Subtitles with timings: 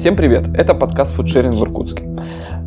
[0.00, 0.48] Всем привет!
[0.54, 2.08] Это подкаст «Фудшеринг в Иркутске».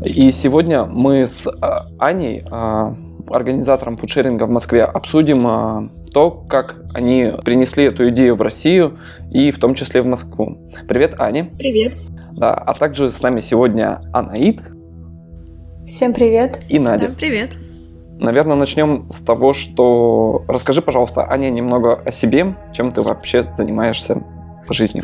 [0.06, 2.96] И сегодня мы с а, Аней, а,
[3.28, 9.00] организатором фудшеринга в Москве, обсудим а, то, как они принесли эту идею в Россию
[9.32, 10.60] и в том числе в Москву.
[10.88, 11.50] Привет, Аня.
[11.58, 11.94] Привет.
[12.34, 14.62] Да, а также с нами сегодня Анаид.
[15.84, 16.62] Всем привет.
[16.70, 17.08] И Надя.
[17.08, 17.58] Да, привет.
[18.20, 24.22] Наверное, начнем с того, что расскажи, пожалуйста, Аня, немного о себе, чем ты вообще занимаешься
[24.68, 25.04] по жизни.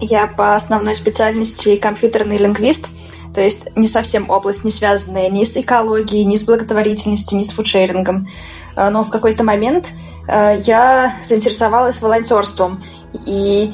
[0.00, 2.88] Я по основной специальности компьютерный лингвист,
[3.34, 7.52] то есть не совсем область, не связанная ни с экологией, ни с благотворительностью, ни с
[7.52, 8.28] фудшерингом.
[8.74, 9.92] А, но в какой-то момент
[10.26, 12.82] а, я заинтересовалась волонтерством
[13.26, 13.72] и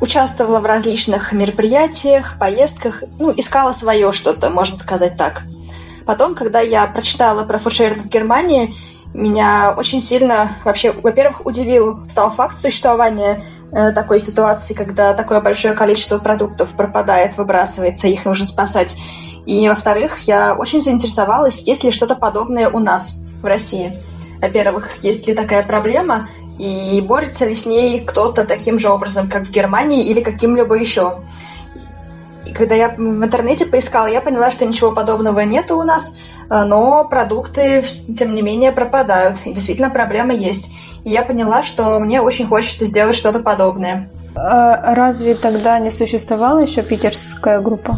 [0.00, 5.42] участвовала в различных мероприятиях, поездках, ну, искала свое что-то, можно сказать так.
[6.06, 8.74] Потом, когда я прочитала про фудшеринг в Германии,
[9.14, 15.74] меня очень сильно вообще, во-первых, удивил сам факт существования э, такой ситуации, когда такое большое
[15.74, 18.96] количество продуктов пропадает, выбрасывается, их нужно спасать.
[19.46, 23.96] И, во-вторых, я очень заинтересовалась, есть ли что-то подобное у нас в России.
[24.40, 29.44] Во-первых, есть ли такая проблема, и борется ли с ней кто-то таким же образом, как
[29.44, 31.20] в Германии или каким-либо еще.
[32.46, 36.14] И когда я в интернете поискала, я поняла, что ничего подобного нету у нас,
[36.48, 37.84] но продукты,
[38.16, 39.40] тем не менее, пропадают.
[39.44, 40.70] И действительно проблема есть.
[41.04, 44.08] И я поняла, что мне очень хочется сделать что-то подобное.
[44.36, 47.96] А разве тогда не существовала еще питерская группа?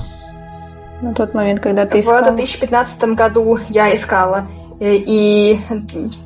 [1.01, 2.31] На тот момент, когда ты искала?
[2.33, 4.47] В 2015 году я искала.
[4.79, 5.59] Э, и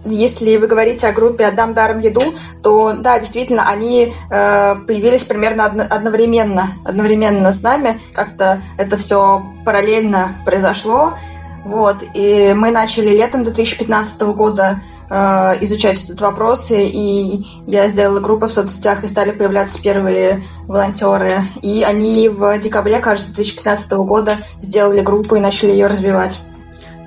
[0.05, 2.23] если вы говорите о группе «Отдам даром еду»,
[2.63, 8.01] то да, действительно, они э, появились примерно одновременно, одновременно с нами.
[8.13, 11.15] Как-то это все параллельно произошло.
[11.65, 14.81] Вот, и мы начали летом 2015 года
[15.11, 15.15] э,
[15.61, 21.43] изучать этот вопрос, и я сделала группу в соцсетях, и стали появляться первые волонтеры.
[21.61, 26.41] И они в декабре, кажется, 2015 года сделали группу и начали ее развивать.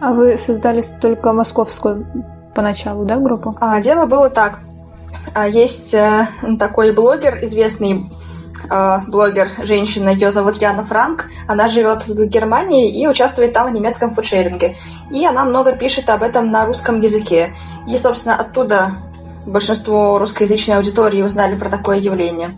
[0.02, 2.06] А вы создали только московскую
[2.54, 3.56] поначалу, да, группу?
[3.60, 4.60] А, дело было так.
[5.34, 6.28] А, есть э,
[6.60, 8.12] такой блогер, известный
[8.70, 11.30] э, блогер, женщина, ее зовут Яна Франк.
[11.48, 14.76] Она живет в Германии и участвует там в немецком фудшеринге.
[15.12, 17.54] И она много пишет об этом на русском языке.
[17.88, 18.94] И, собственно, оттуда
[19.46, 22.56] большинство русскоязычной аудитории узнали про такое явление.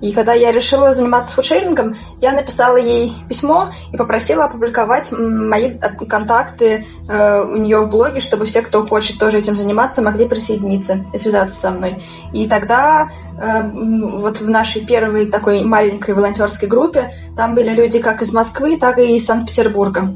[0.00, 6.84] И когда я решила заниматься фудшерингом, я написала ей письмо и попросила опубликовать мои контакты
[7.08, 11.18] э, у нее в блоге, чтобы все, кто хочет тоже этим заниматься, могли присоединиться и
[11.18, 11.96] связаться со мной.
[12.32, 13.08] И тогда
[13.40, 18.76] э, вот в нашей первой такой маленькой волонтерской группе там были люди как из Москвы,
[18.78, 20.12] так и из Санкт-Петербурга.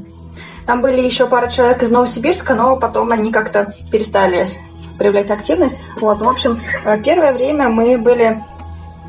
[0.65, 4.47] Там были еще пара человек из Новосибирска, но потом они как-то перестали
[4.97, 5.81] проявлять активность.
[5.99, 8.43] Вот, ну, в общем, э, первое время мы были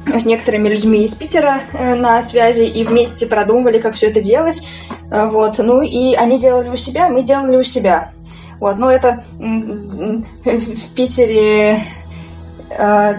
[0.06, 4.66] с некоторыми людьми из Питера э, на связи и вместе продумывали, как все это делать.
[5.10, 5.58] Э, вот.
[5.58, 8.12] Ну и они делали у себя, мы делали у себя.
[8.58, 8.78] Вот.
[8.78, 11.84] Но это в Питере
[12.70, 13.14] э,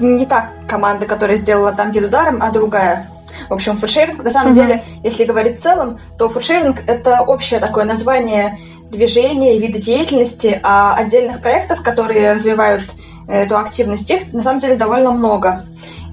[0.00, 3.08] не та команда, которая сделала там еду даром, а другая.
[3.48, 4.54] В общем, фудшеринг, на самом mm-hmm.
[4.54, 8.56] деле, если говорить в целом, то фудшеринг— это общее такое название
[8.90, 12.84] движения, вида деятельности, а отдельных проектов, которые развивают
[13.28, 15.64] эту активность, их на самом деле довольно много.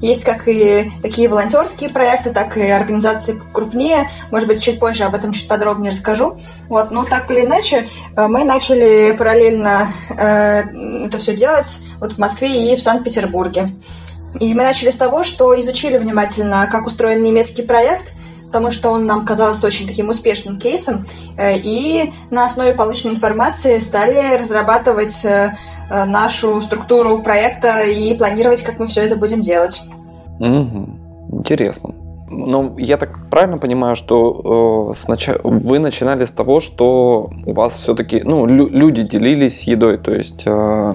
[0.02, 4.10] Есть как и такие волонтерские проекты, так и организации крупнее.
[4.32, 6.38] Может быть, чуть позже об этом чуть подробнее расскажу.
[6.70, 12.18] Вот, но так или иначе, э, мы начали параллельно э, это все делать вот в
[12.18, 13.70] Москве и в Санкт-Петербурге.
[14.40, 18.14] И мы начали с того, что изучили внимательно, как устроен немецкий проект,
[18.52, 21.06] потому что он нам казался очень таким успешным кейсом,
[21.38, 25.26] э, и на основе полученной информации стали разрабатывать
[25.90, 29.82] Э, нашу структуру проекта и планировать, как мы все это будем делать.
[30.40, 30.90] Угу.
[31.40, 31.96] Интересно.
[32.30, 37.74] Но я так правильно понимаю, что э, сначала вы начинали с того, что у вас
[37.74, 40.94] все-таки, ну, лю- люди делились едой, то есть э,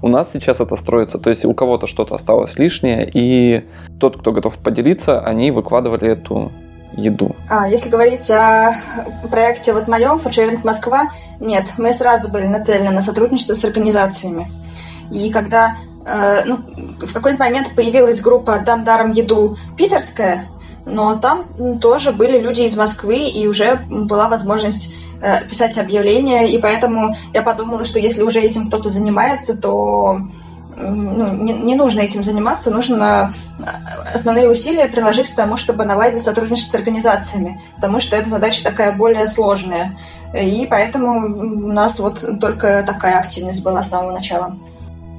[0.00, 3.64] у нас сейчас это строится, то есть у кого-то что-то осталось лишнее, и
[3.98, 6.52] тот, кто готов поделиться, они выкладывали эту
[6.92, 7.34] еду?
[7.48, 8.74] А, если говорить о
[9.30, 11.10] проекте вот моем, Фудшеринг Москва,
[11.40, 14.46] нет, мы сразу были нацелены на сотрудничество с организациями.
[15.10, 15.76] И когда
[16.06, 16.58] э, ну,
[17.00, 20.44] в какой-то момент появилась группа «Дам даром еду» питерская,
[20.86, 21.44] но там
[21.80, 27.42] тоже были люди из Москвы, и уже была возможность э, писать объявления, и поэтому я
[27.42, 30.20] подумала, что если уже этим кто-то занимается, то
[30.80, 33.64] ну, не, не нужно этим заниматься, нужно э,
[34.14, 38.92] основные усилия приложить к тому, чтобы наладить сотрудничество с организациями, потому что эта задача такая
[38.92, 39.96] более сложная.
[40.34, 44.56] И поэтому у нас вот только такая активность была с самого начала.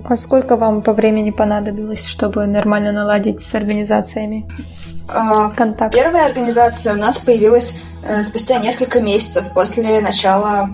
[0.05, 4.45] А сколько вам по времени понадобилось, чтобы нормально наладить с организациями?
[5.07, 5.93] А, Контакт.
[5.93, 7.73] Первая организация у нас появилась
[8.03, 10.69] э, спустя несколько месяцев после начала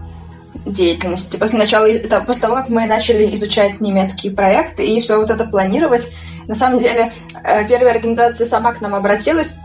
[0.67, 5.29] деятельности, после начала, это, после того, как мы начали изучать немецкие проекты и все вот
[5.29, 6.11] это планировать.
[6.47, 7.11] На самом деле,
[7.43, 9.55] э, первая организация сама к нам обратилась.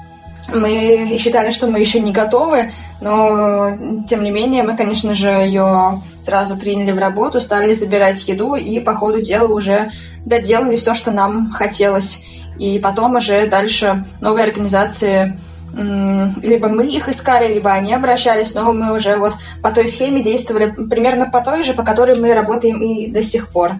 [0.53, 3.79] Мы считали, что мы еще не готовы, но
[4.09, 8.81] тем не менее мы, конечно же, ее сразу приняли в работу, стали забирать еду и
[8.81, 9.87] по ходу дела уже
[10.27, 12.25] доделали все, что нам хотелось.
[12.59, 15.37] И потом уже дальше новые организации
[15.75, 20.71] либо мы их искали, либо они обращались, но мы уже вот по той схеме действовали
[20.71, 23.73] примерно по той же, по которой мы работаем и до сих пор.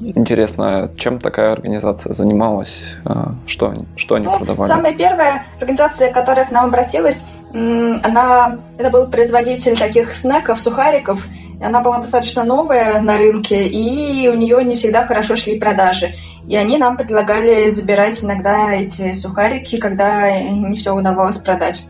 [0.00, 2.96] Интересно, чем такая организация занималась?
[3.04, 4.68] А, что что они ну, продавали?
[4.68, 11.26] Самая первая организация, которая к нам обратилась, она, это был производитель таких снеков, сухариков,
[11.60, 16.14] она была достаточно новая на рынке, и у нее не всегда хорошо шли продажи.
[16.46, 21.84] И они нам предлагали забирать иногда эти сухарики, когда не все удавалось продать.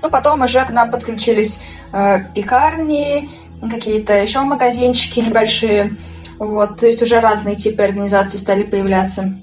[0.00, 1.60] Ну, потом уже к нам подключились
[1.92, 3.28] э, пекарни,
[3.60, 5.96] какие-то еще магазинчики небольшие.
[6.38, 9.34] Вот, то есть уже разные типы организаций стали появляться.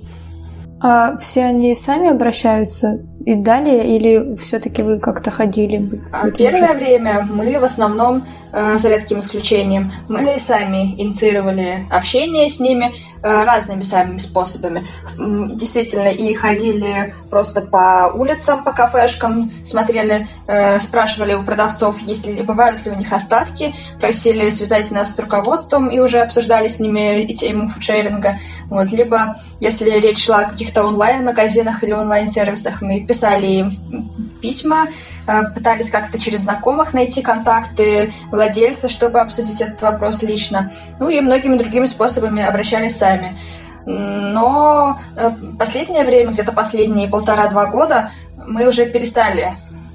[0.81, 5.89] А все они сами обращаются и далее, или все-таки вы как-то ходили?
[6.11, 8.23] А первое время мы в основном
[8.57, 9.91] Э, за редким исключением.
[10.07, 12.89] Мы сами инициировали общение с ними
[13.21, 14.87] э, разными самими способами.
[15.17, 22.43] Действительно, и ходили просто по улицам, по кафешкам, смотрели, э, спрашивали у продавцов, есть ли,
[22.43, 27.29] бывают ли у них остатки, просили связать нас с руководством и уже обсуждали с ними
[27.33, 28.39] тему фудшеринга.
[28.69, 28.89] Вот.
[28.89, 33.14] Либо, если речь шла о каких-то онлайн-магазинах или онлайн-сервисах, мы писали
[33.59, 33.71] им
[34.41, 34.87] письма,
[35.27, 40.71] Э, пытались как-то через знакомых найти контакты владельца, чтобы обсудить этот вопрос лично.
[40.99, 43.37] Ну и многими другими способами обращались сами.
[43.85, 48.11] Но э, последнее время, где-то последние полтора-два года,
[48.45, 49.53] мы уже перестали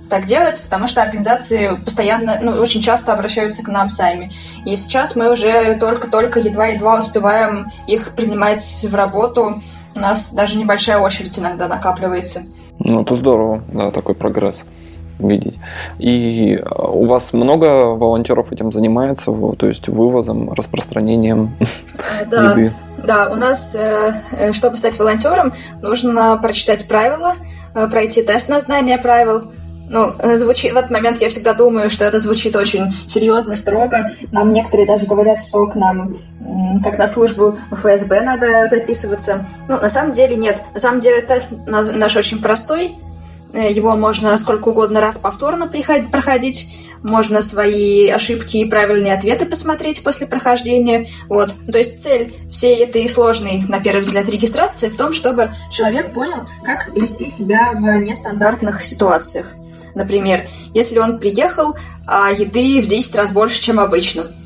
[0.09, 4.33] так делать, потому что организации постоянно, ну, очень часто обращаются к нам сами.
[4.65, 9.63] И сейчас мы уже только-только едва-едва успеваем их принимать в работу.
[9.95, 12.43] У нас даже небольшая очередь иногда накапливается.
[12.81, 14.65] Ну, это здорово, да, такой прогресс
[15.19, 15.59] видеть.
[15.99, 22.73] И э, у вас много волонтеров этим занимается, то есть вывозом, распространением э, да, еды?
[23.05, 27.35] Да, у нас, э, чтобы стать волонтером, нужно прочитать правила,
[27.73, 29.53] пройти тест на знание правил,
[29.91, 34.13] ну, звучит, в этот момент я всегда думаю, что это звучит очень серьезно, строго.
[34.31, 36.15] Нам некоторые даже говорят, что к нам,
[36.85, 39.45] как на службу ФСБ надо записываться.
[39.69, 40.63] Ну, на самом деле нет.
[40.75, 42.93] На самом деле тест наш очень простой.
[43.53, 46.73] Э, его можно сколько угодно раз повторно проходить.
[47.03, 51.09] Можно свои ошибки и правильные ответы посмотреть после прохождения.
[51.29, 51.53] Вот.
[51.71, 56.47] То есть цель всей этой сложной, на первый взгляд, регистрации в том, чтобы человек понял,
[56.65, 59.47] как вести себя в нестандартных ситуациях.
[59.95, 61.77] Например, если он приехал,
[62.07, 64.25] а еды в 10 раз больше, чем обычно–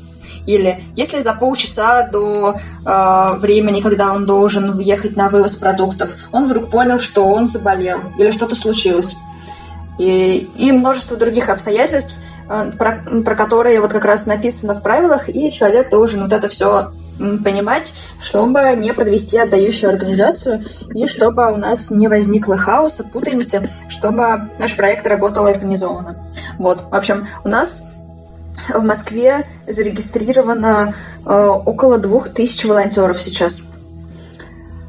[0.45, 2.55] или если за полчаса до
[2.85, 7.99] э, времени, когда он должен въехать на вывоз продуктов, он вдруг понял, что он заболел
[8.17, 9.15] или что-то случилось.
[9.97, 12.13] И, и множество других обстоятельств,
[12.49, 16.47] э, про, про которые вот как раз написано в правилах, и человек должен вот это
[16.47, 20.63] все понимать, чтобы не подвести отдающую организацию
[20.93, 26.17] и чтобы у нас не возникло хаоса, путаницы, чтобы наш проект работал организованно.
[26.57, 27.83] Вот, в общем, у нас
[28.69, 30.93] в Москве зарегистрировано
[31.25, 33.61] э, около двух тысяч волонтеров сейчас.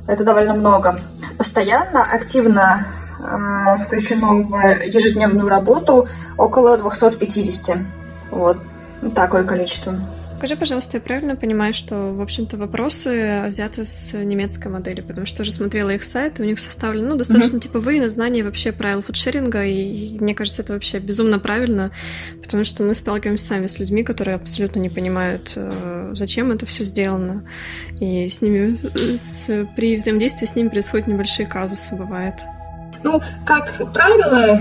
[0.06, 0.96] Это довольно много.
[1.36, 2.86] Постоянно, активно
[3.18, 7.78] э, включено в ежедневную работу около 250.
[8.30, 8.58] Вот
[9.14, 9.94] такое количество.
[10.36, 15.40] Скажи, пожалуйста, я правильно понимаю, что, в общем-то, вопросы взяты с немецкой модели, потому что
[15.40, 17.60] уже смотрела их сайт, и у них составлен, ну, достаточно mm-hmm.
[17.60, 21.90] типовые на знания вообще правил фудшеринга, и мне кажется, это вообще безумно правильно,
[22.42, 26.84] потому что мы сталкиваемся сами с людьми, которые абсолютно не понимают, э, зачем это все
[26.84, 27.48] сделано,
[27.98, 32.42] и с ними, с, при взаимодействии с ними происходят небольшие казусы, бывает.
[33.06, 34.58] Ну, как правило,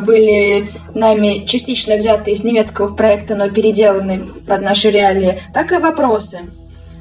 [0.00, 6.40] были нами частично взяты из немецкого проекта, но переделаны под наши реалии, так и вопросы.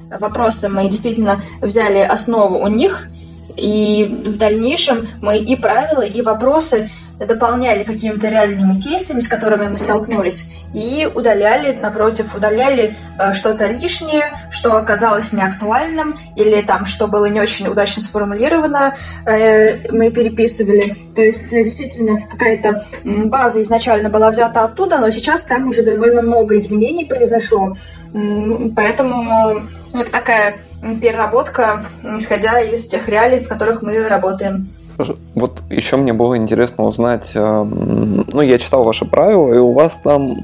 [0.09, 3.09] Вопросы мы действительно взяли основу у них,
[3.57, 9.77] и в дальнейшем мы и правила, и вопросы дополняли какими-то реальными кейсами, с которыми мы
[9.77, 17.25] столкнулись, и удаляли, напротив, удаляли э, что-то лишнее, что оказалось неактуальным, или там, что было
[17.25, 18.95] не очень удачно сформулировано,
[19.25, 20.95] э, мы переписывали.
[21.15, 26.21] То есть, э, действительно, какая-то база изначально была взята оттуда, но сейчас там уже довольно
[26.21, 27.73] много изменений произошло.
[28.75, 29.61] Поэтому
[29.93, 30.59] вот такая
[31.01, 31.81] переработка,
[32.17, 34.69] исходя из тех реалий, в которых мы работаем.
[35.35, 40.37] Вот еще мне было интересно узнать, ну, я читал ваши правила, и у вас там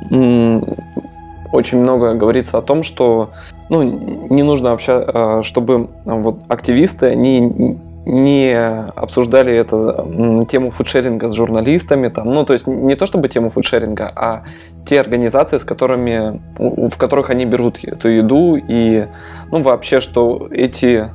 [1.51, 3.31] очень много говорится о том, что
[3.69, 8.53] ну, не нужно вообще, чтобы вот активисты, они не
[8.95, 14.12] обсуждали эту тему фудшеринга с журналистами, там, ну, то есть не то чтобы тему фудшеринга,
[14.13, 14.43] а
[14.86, 19.07] те организации, с которыми, в которых они берут эту еду, и,
[19.51, 21.10] ну, вообще, что эти,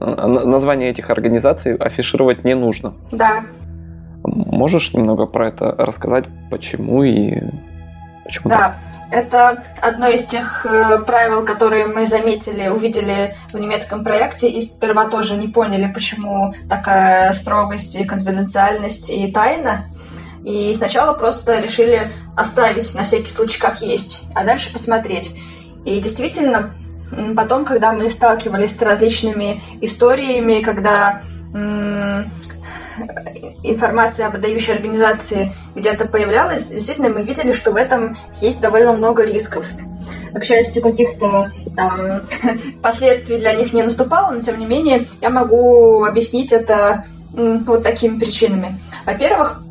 [0.00, 2.94] названия этих организаций афишировать не нужно.
[3.12, 3.42] Да.
[4.24, 7.40] Можешь немного про это рассказать, почему и
[8.24, 8.56] почему да.
[8.56, 8.76] так?
[9.10, 15.06] Это одно из тех э, правил, которые мы заметили, увидели в немецком проекте и сперва
[15.06, 19.86] тоже не поняли, почему такая строгость и конфиденциальность и тайна.
[20.44, 25.34] И сначала просто решили оставить на всякий случай как есть, а дальше посмотреть.
[25.84, 26.72] И действительно,
[27.36, 31.22] потом, когда мы сталкивались с различными историями, когда
[33.62, 39.24] информация об отдающей организации где-то появлялась, действительно мы видели, что в этом есть довольно много
[39.24, 39.66] рисков.
[40.32, 42.20] К счастью, каких-то там
[42.82, 48.18] последствий для них не наступало, но тем не менее я могу объяснить это вот такими
[48.18, 48.78] причинами.
[49.06, 49.62] Во-первых,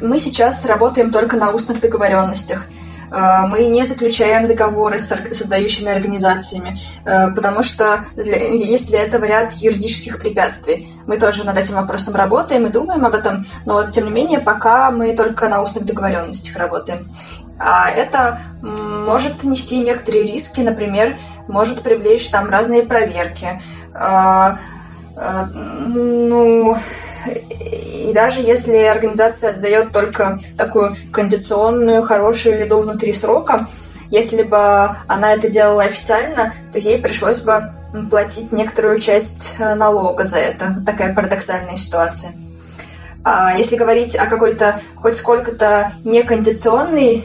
[0.00, 2.66] мы сейчас работаем только на устных договоренностях.
[3.14, 9.02] Э, мы не заключаем договоры с, с отдающими организациями, э, потому что для, есть для
[9.02, 10.92] этого ряд юридических препятствий.
[11.06, 14.90] Мы тоже над этим вопросом работаем и думаем об этом, но тем не менее пока
[14.90, 17.06] мы только на устных договоренностях работаем.
[17.58, 21.16] А это может нести некоторые риски, например,
[21.46, 23.62] может привлечь там разные проверки.
[23.94, 24.56] Э,
[25.94, 26.76] ну,
[27.26, 33.66] и даже если организация дает только такую кондиционную, хорошую еду внутри срока,
[34.10, 37.72] если бы она это делала официально, то ей пришлось бы
[38.10, 40.82] платить некоторую часть э, налога за это.
[40.84, 42.32] Такая парадоксальная ситуация.
[43.24, 47.24] А если говорить о какой-то хоть сколько-то некондиционной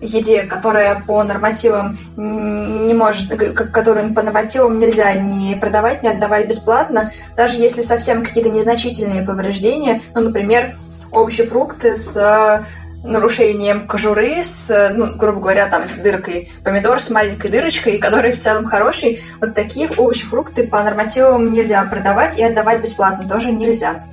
[0.00, 7.12] еде, которая по нормативам не может, которую по нормативам нельзя ни продавать, ни отдавать бесплатно,
[7.36, 10.74] даже если совсем какие-то незначительные повреждения, ну, например,
[11.12, 12.64] овощи, фрукты с э,
[13.04, 18.40] нарушением кожуры, с, ну, грубо говоря, там, с дыркой, помидор с маленькой дырочкой, который в
[18.40, 24.04] целом хороший, вот такие овощи, фрукты по нормативам нельзя продавать и отдавать бесплатно тоже нельзя.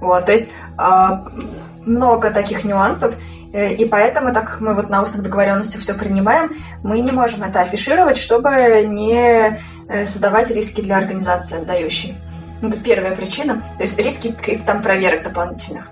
[0.00, 1.08] Вот, то есть э,
[1.84, 3.14] много таких нюансов,
[3.52, 6.50] и поэтому, так как мы вот на устных договоренностях все принимаем,
[6.82, 12.16] мы не можем это афишировать, чтобы не э, создавать риски для организации отдающей.
[12.62, 15.88] Это первая причина, то есть риски там проверок дополнительных.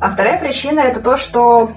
[0.00, 1.72] А вторая причина это то, что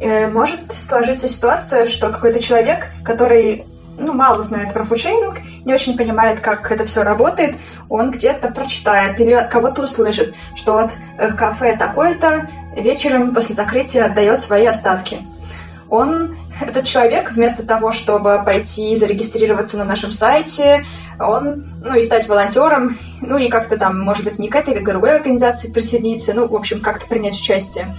[0.00, 3.64] э, может сложиться ситуация, что какой-то человек, который
[3.98, 7.56] ну, мало знает про фудшейминг, не очень понимает, как это все работает,
[7.88, 14.40] он где-то прочитает или кого-то услышит, что вот э, кафе такое-то вечером после закрытия отдает
[14.40, 15.18] свои остатки.
[15.88, 20.84] Он, этот человек, вместо того, чтобы пойти зарегистрироваться на нашем сайте,
[21.20, 24.80] он, ну, и стать волонтером, ну, и как-то там, может быть, не к этой, а
[24.80, 27.94] к другой организации присоединиться, ну, в общем, как-то принять участие,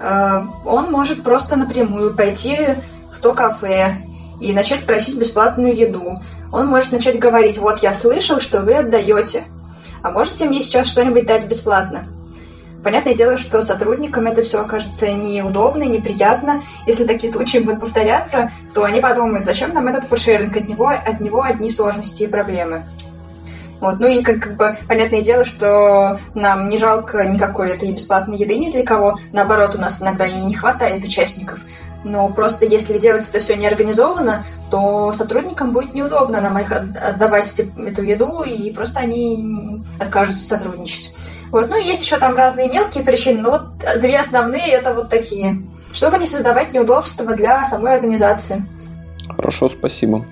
[0.00, 2.76] э, он может просто напрямую пойти
[3.12, 3.96] в то кафе
[4.40, 6.20] и начать просить бесплатную еду.
[6.52, 9.44] Он может начать говорить, вот я слышал, что вы отдаете,
[10.02, 12.02] а можете мне сейчас что-нибудь дать бесплатно?
[12.84, 16.62] Понятное дело, что сотрудникам это все окажется неудобно, неприятно.
[16.86, 21.20] Если такие случаи будут повторяться, то они подумают, зачем нам этот фудшеринг, от него, от
[21.20, 22.84] него одни сложности и проблемы.
[23.80, 23.98] Вот.
[23.98, 28.56] Ну и как, как бы понятное дело, что нам не жалко никакой этой бесплатной еды
[28.56, 29.18] ни для кого.
[29.32, 31.58] Наоборот, у нас иногда и не хватает участников.
[32.06, 38.02] Но просто если делать это все неорганизованно, то сотрудникам будет неудобно нам их отдавать эту
[38.02, 41.16] еду, и просто они откажутся сотрудничать.
[41.50, 41.68] Вот.
[41.68, 43.62] Ну, есть еще там разные мелкие причины, но вот
[44.00, 45.58] две основные это вот такие.
[45.92, 48.64] Чтобы не создавать неудобства для самой организации.
[49.28, 50.24] Хорошо, спасибо.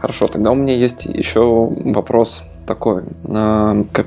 [0.00, 3.04] Хорошо, тогда у меня есть еще вопрос такой.
[3.26, 4.06] А, как,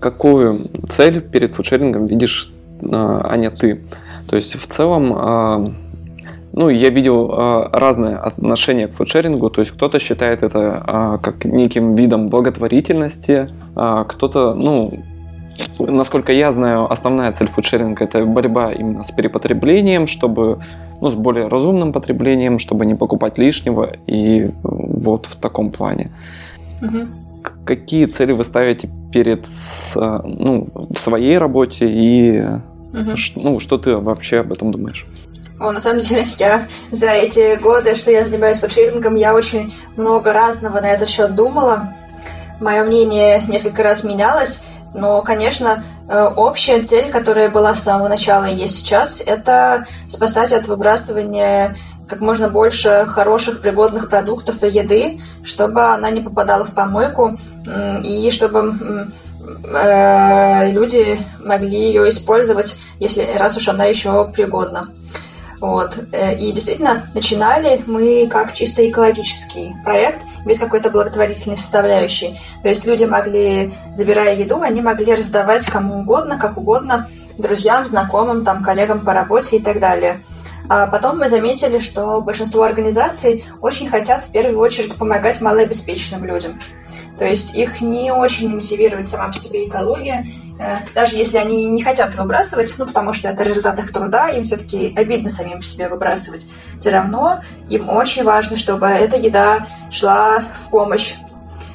[0.00, 0.58] какую
[0.88, 3.80] цель перед фудшерингом видишь, а, Аня, ты?
[4.30, 5.64] То есть в целом, а,
[6.52, 12.28] ну, я видел разные отношения к фудшерингу, то есть кто-то считает это как неким видом
[12.28, 15.02] благотворительности, кто-то, ну,
[15.80, 20.60] насколько я знаю, основная цель фудшеринга это борьба именно с перепотреблением, чтобы
[21.00, 26.12] ну, с более разумным потреблением, чтобы не покупать лишнего, и вот в таком плане.
[26.82, 26.98] Угу.
[27.64, 29.46] Какие цели вы ставите перед,
[29.96, 32.44] ну, в своей работе и
[32.92, 33.12] угу.
[33.36, 35.06] ну, что ты вообще об этом думаешь?
[35.60, 40.32] О, на самом деле, я за эти годы, что я занимаюсь фудшерингом, я очень много
[40.32, 41.88] разного на этот счет думала.
[42.60, 44.64] Мое мнение несколько раз менялось.
[44.92, 50.52] Но, конечно, э, общая цель, которая была с самого начала и есть сейчас, это спасать
[50.52, 51.76] от выбрасывания
[52.08, 57.38] как можно больше хороших пригодных продуктов и еды, чтобы она не попадала в помойку
[58.02, 59.06] и чтобы
[59.64, 64.88] э, люди могли ее использовать, если раз уж она еще пригодна.
[65.60, 65.98] Вот.
[66.12, 72.40] Э, и действительно, начинали мы как чисто экологический проект, без какой-то благотворительной составляющей.
[72.62, 78.44] То есть люди могли, забирая еду, они могли раздавать кому угодно, как угодно, друзьям, знакомым,
[78.44, 80.22] там, коллегам по работе и так далее.
[80.68, 86.60] А потом мы заметили, что большинство организаций очень хотят в первую очередь помогать малообеспеченным людям.
[87.20, 90.24] То есть их не очень мотивирует сама по себе экология,
[90.58, 94.44] э, даже если они не хотят выбрасывать, ну, потому что это результат их труда, им
[94.44, 96.46] все-таки обидно самим по себе выбрасывать.
[96.80, 101.12] Все равно им очень важно, чтобы эта еда шла в помощь.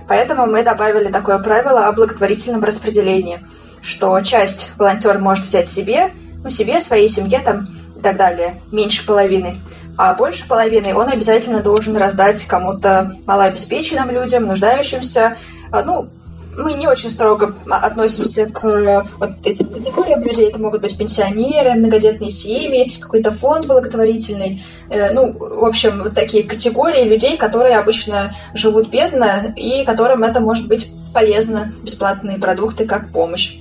[0.07, 3.39] Поэтому мы добавили такое правило о благотворительном распределении,
[3.83, 6.11] что часть волонтер может взять себе,
[6.43, 9.57] ну, себе, своей семье там и так далее, меньше половины
[9.97, 15.37] а больше половины он обязательно должен раздать кому-то малообеспеченным людям, нуждающимся.
[15.71, 16.09] А, ну,
[16.57, 20.49] мы не очень строго относимся к вот этим категориям людей.
[20.49, 24.63] Это могут быть пенсионеры, многодетные семьи, какой-то фонд благотворительный.
[24.89, 30.39] Э, ну, в общем, вот такие категории людей, которые обычно живут бедно и которым это
[30.39, 33.57] может быть полезно, бесплатные продукты как помощь.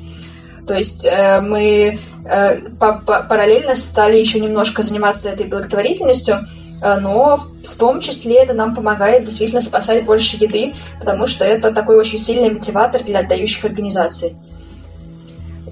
[0.66, 6.40] То есть э, мы э, параллельно стали еще немножко заниматься этой благотворительностью,
[6.82, 11.72] э, но в том числе это нам помогает действительно спасать больше еды, потому что это
[11.72, 14.36] такой очень сильный мотиватор для отдающих организаций.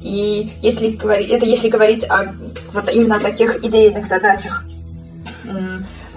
[0.02, 2.34] И если говорить, это если говорить о
[2.72, 4.64] вот именно о таких идейных задачах.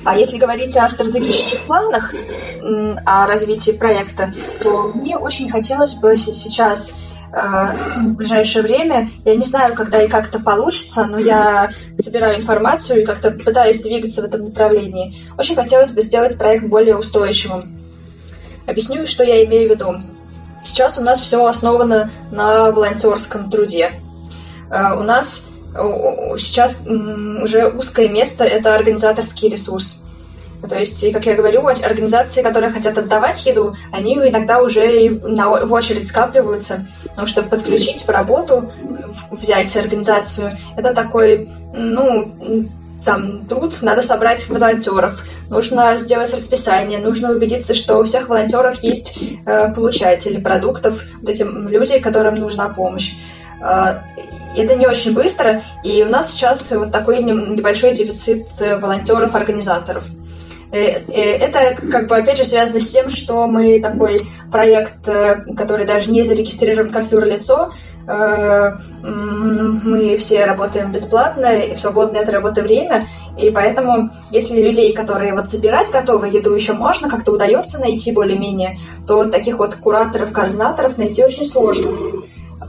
[0.04, 2.14] А если говорить о стратегических планах,
[3.06, 6.94] о развитии проекта, то мне очень хотелось бы сейчас
[7.32, 9.10] в ближайшее время.
[9.26, 13.82] Я не знаю, когда и как это получится, но я собираю информацию и как-то пытаюсь
[13.82, 15.16] двигаться в этом направлении.
[15.38, 17.72] Очень хотелось бы сделать проект более устойчивым.
[18.68, 19.96] Объясню, что я имею в виду.
[20.64, 23.92] Сейчас у нас все основано на волонтерском труде.
[24.72, 25.44] Э, у нас
[26.38, 30.02] сейчас уже узкое место– это организаторский ресурс.
[30.68, 35.50] То есть, как я говорю, организации, которые хотят отдавать еду, они иногда уже и на,
[35.50, 38.72] в очередь скапливаются, потому что подключить в работу,
[39.32, 42.68] взять организацию, это такой, ну,
[43.06, 49.20] там труд, надо собрать волонтеров, нужно сделать расписание, нужно убедиться, что у всех волонтеров есть
[49.46, 53.14] э, получатели продуктов, вот эти люди, которым нужна помощь.
[53.62, 54.00] Э,
[54.58, 60.06] это не очень быстро, и у нас сейчас вот такой небольшой дефицит э, волонтеров-организаторов.
[60.76, 65.46] Э, э, это, как бы, опять же, связано с тем, что мы такой проект, э,
[65.56, 67.72] который даже не зарегистрирован как юрлицо,
[68.08, 75.50] мы все работаем бесплатно, в свободное от работы время, и поэтому, если людей, которые вот
[75.50, 81.00] забирать готовы еду еще можно, как-то удается найти более-менее, то вот таких вот кураторов, координаторов
[81.00, 81.90] найти очень сложно.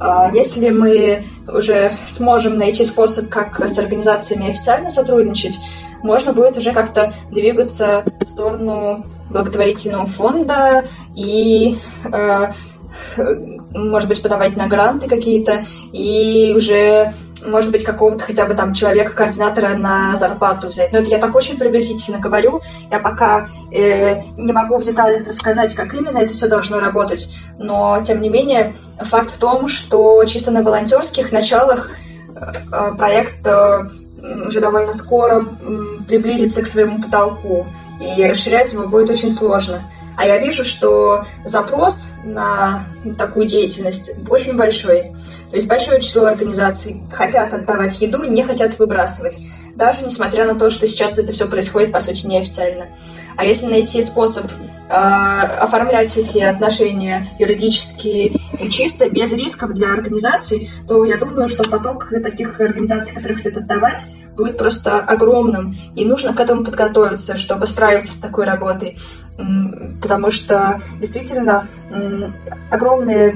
[0.01, 5.59] А если мы уже сможем найти способ, как с организациями официально сотрудничать,
[6.07, 11.79] можно будет уже как-то двигаться в сторону благотворительного фонда и
[12.12, 12.53] э,
[13.75, 17.12] может быть, подавать на гранты какие-то, и уже,
[17.45, 20.92] может быть, какого-то хотя бы там человека-координатора на зарплату взять.
[20.92, 22.62] Но это я так очень приблизительно говорю.
[22.90, 27.29] Я пока э, не могу в деталях рассказать, как именно это все должно работать.
[27.59, 31.90] Но, тем не менее, факт в том, что чисто на волонтерских началах
[32.35, 33.88] э, проект э,
[34.46, 35.44] уже довольно скоро
[36.09, 37.66] приблизиться к своему потолку,
[38.00, 39.83] и расширять его будет очень сложно.
[40.16, 42.85] А я вижу, что запрос на
[43.18, 45.12] такую деятельность очень большой.
[45.50, 49.40] То есть большое число организаций хотят отдавать еду, не хотят выбрасывать.
[49.74, 52.87] Даже несмотря на то, что сейчас это все происходит, по сути, неофициально.
[53.37, 60.70] А если найти способ э, оформлять эти отношения юридически и чисто, без рисков для организаций,
[60.88, 63.98] то я думаю, что поток таких организаций, которые хотят отдавать,
[64.37, 65.77] будет просто огромным.
[65.94, 68.96] И нужно к этому подготовиться, чтобы справиться с такой работой.
[70.01, 71.68] Потому что действительно
[72.70, 73.33] огромное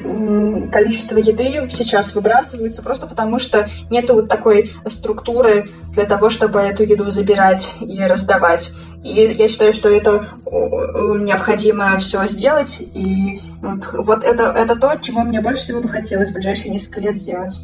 [0.70, 6.84] количество еды сейчас выбрасывается просто потому, что нет вот такой структуры для того, чтобы эту
[6.84, 8.70] еду забирать и раздавать.
[9.02, 12.80] И я считаю, что это необходимо все сделать.
[12.94, 17.00] И вот, вот это, это то, чего мне больше всего бы хотелось в ближайшие несколько
[17.00, 17.58] лет сделать.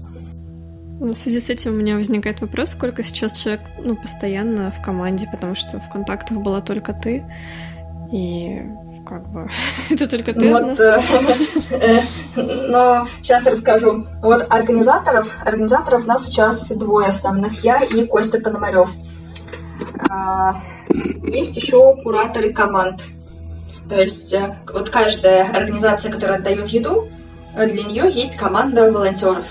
[0.99, 5.29] В связи с этим у меня возникает вопрос, сколько сейчас человек ну, постоянно в команде,
[5.31, 7.23] потому что в контактах была только ты.
[8.13, 8.63] И
[9.07, 9.47] как бы
[9.91, 10.51] это только ты.
[10.51, 12.01] Вот, э,
[12.37, 14.07] но сейчас расскажу.
[14.23, 18.91] Вот организаторов, организаторов нас сейчас двое основных, я и Костя Пономарев.
[20.09, 20.55] А,
[21.25, 23.03] есть еще кураторы команд.
[23.91, 27.11] То есть э, вот каждая организация, которая отдает еду,
[27.55, 29.45] для нее есть команда волонтеров.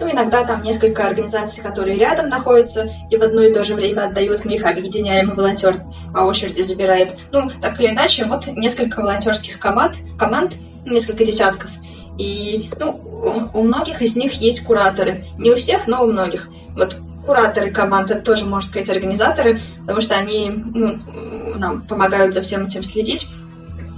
[0.00, 4.06] Ну, иногда там несколько организаций, которые рядом находятся и в одно и то же время
[4.06, 7.18] отдают, мы их объединяем, и волонтер по очереди забирает.
[7.32, 11.70] Ну, так или иначе, вот несколько волонтерских команд, команд, несколько десятков.
[12.18, 15.24] И ну, у, многих из них есть кураторы.
[15.38, 16.48] Не у всех, но у многих.
[16.76, 20.98] Вот кураторы команд, это тоже, можно сказать, организаторы, потому что они ну,
[21.56, 23.28] нам помогают за всем этим следить.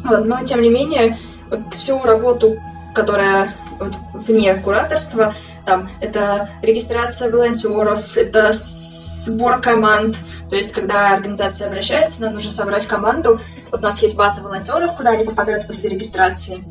[0.05, 1.19] Вот, но, тем не менее,
[1.51, 2.57] вот всю работу,
[2.95, 10.17] которая вот, вне кураторства, там, это регистрация волонтеров, это сбор команд.
[10.49, 13.41] То есть, когда организация обращается, нам нужно собрать команду.
[13.71, 16.65] Вот у нас есть база волонтеров, куда они попадают после регистрации.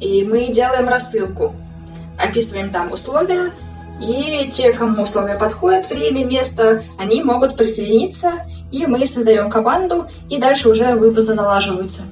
[0.00, 1.54] И мы делаем рассылку.
[2.22, 3.50] Описываем там условия,
[4.00, 8.32] и те, кому условия подходят, время, место, они могут присоединиться,
[8.70, 12.02] и мы создаем команду, и дальше уже вывозы налаживаются.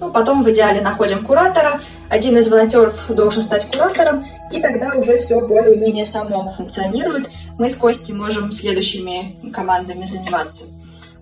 [0.00, 1.80] Ну, потом в идеале находим куратора,
[2.12, 7.30] один из волонтеров должен стать куратором, и тогда уже все более-менее само функционирует.
[7.58, 10.64] Мы с Костей можем следующими командами заниматься.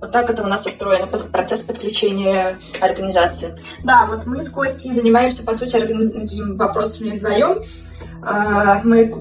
[0.00, 3.56] Вот так это у нас устроено, процесс подключения организации.
[3.84, 7.62] Да, вот мы с Костей занимаемся, по сути, этими вопросами вдвоем.
[8.22, 9.14] А, мы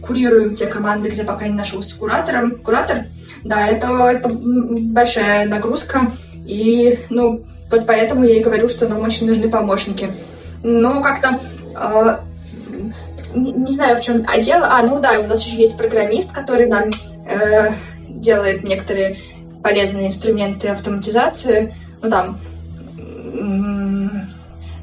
[0.00, 2.60] курируем те команды, где пока не нашелся куратором.
[2.60, 3.06] Куратор,
[3.42, 6.12] да, это, это большая нагрузка.
[6.46, 10.08] И, ну, вот поэтому я и говорю, что нам очень нужны помощники.
[10.62, 11.38] Но как-то
[11.76, 12.18] э,
[13.34, 14.68] не, не знаю, в чем а дело.
[14.70, 16.90] А, ну да, у нас еще есть программист, который нам
[17.26, 17.70] э,
[18.08, 19.18] делает некоторые
[19.62, 21.74] полезные инструменты автоматизации.
[22.02, 22.38] Ну там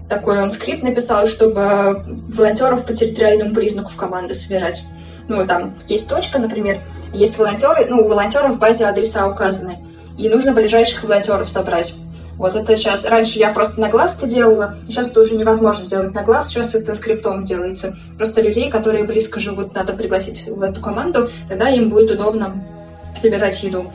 [0.09, 4.83] такой он скрипт написал, чтобы волонтеров по территориальному признаку в команды собирать.
[5.27, 9.77] Ну, там есть точка, например, есть волонтеры, ну, у волонтеров в базе адреса указаны,
[10.17, 11.95] и нужно ближайших волонтеров собрать.
[12.38, 13.06] Вот это сейчас...
[13.06, 16.76] Раньше я просто на глаз это делала, сейчас это уже невозможно делать на глаз, сейчас
[16.76, 17.95] это скриптом делается.
[18.17, 22.63] Просто людей, которые близко живут, надо пригласить в эту команду, тогда им будет удобно
[23.15, 23.86] собирать еду.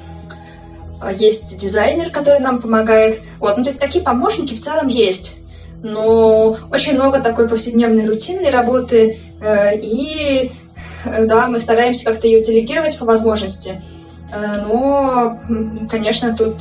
[1.01, 3.21] А есть дизайнер, который нам помогает.
[3.39, 5.37] Вот, ну то есть такие помощники в целом есть.
[5.83, 10.51] Но очень много такой повседневной рутинной работы, э, и
[11.05, 13.83] э, да, мы стараемся как-то ее делегировать по возможности.
[14.31, 15.41] Э, но,
[15.91, 16.57] конечно, тут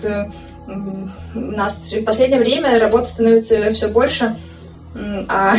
[1.35, 4.35] у нас в последнее время работы становится все больше,
[5.27, 5.53] а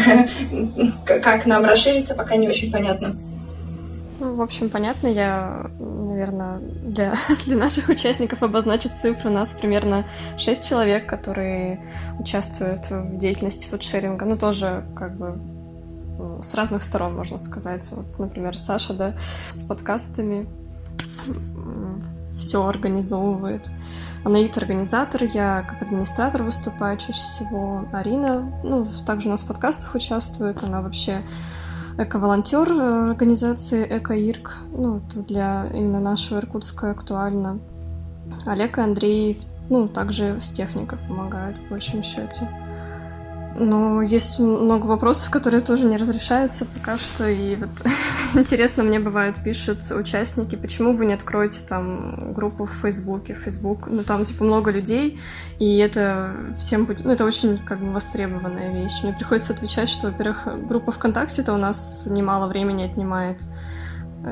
[1.04, 3.16] как нам расшириться, пока не очень понятно.
[4.20, 5.06] Ну, в общем, понятно.
[5.06, 7.14] Я, наверное, для,
[7.46, 9.30] для наших участников обозначить цифру.
[9.30, 10.04] У нас примерно
[10.36, 11.80] 6 человек, которые
[12.18, 14.26] участвуют в деятельности фудшеринга.
[14.26, 15.40] Ну, тоже как бы
[16.42, 17.88] с разных сторон, можно сказать.
[17.92, 19.14] Вот, например, Саша, да,
[19.48, 20.46] с подкастами
[22.38, 23.70] все организовывает.
[24.22, 27.86] Анаит организатор, я как администратор выступаю чаще всего.
[27.90, 30.62] Арина, ну, также у нас в подкастах участвует.
[30.62, 31.22] Она вообще
[31.96, 34.56] эко-волонтер организации Эко-Ирк.
[34.72, 37.60] Ну, это для именно нашего Иркутска актуально.
[38.44, 42.46] Олег и Андрей, ну, также с техникой помогают в большем счете.
[43.56, 47.28] Но есть много вопросов, которые тоже не разрешаются пока что.
[47.28, 47.68] И вот
[48.34, 54.02] интересно, мне бывает, пишут участники, почему вы не откроете там группу в Фейсбуке, Фейсбук, ну
[54.02, 55.20] там типа много людей,
[55.58, 59.02] и это всем будет, ну это очень как бы востребованная вещь.
[59.02, 63.42] Мне приходится отвечать, что, во-первых, группа ВКонтакте-то у нас немало времени отнимает,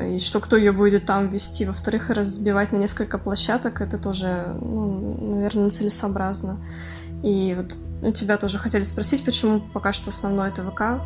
[0.02, 1.64] и что кто ее будет там вести.
[1.64, 6.60] Во-вторых, разбивать на несколько площадок, это тоже, ну, наверное, нецелесообразно.
[7.22, 11.02] И вот у тебя тоже хотели спросить, почему пока что основной это ВК,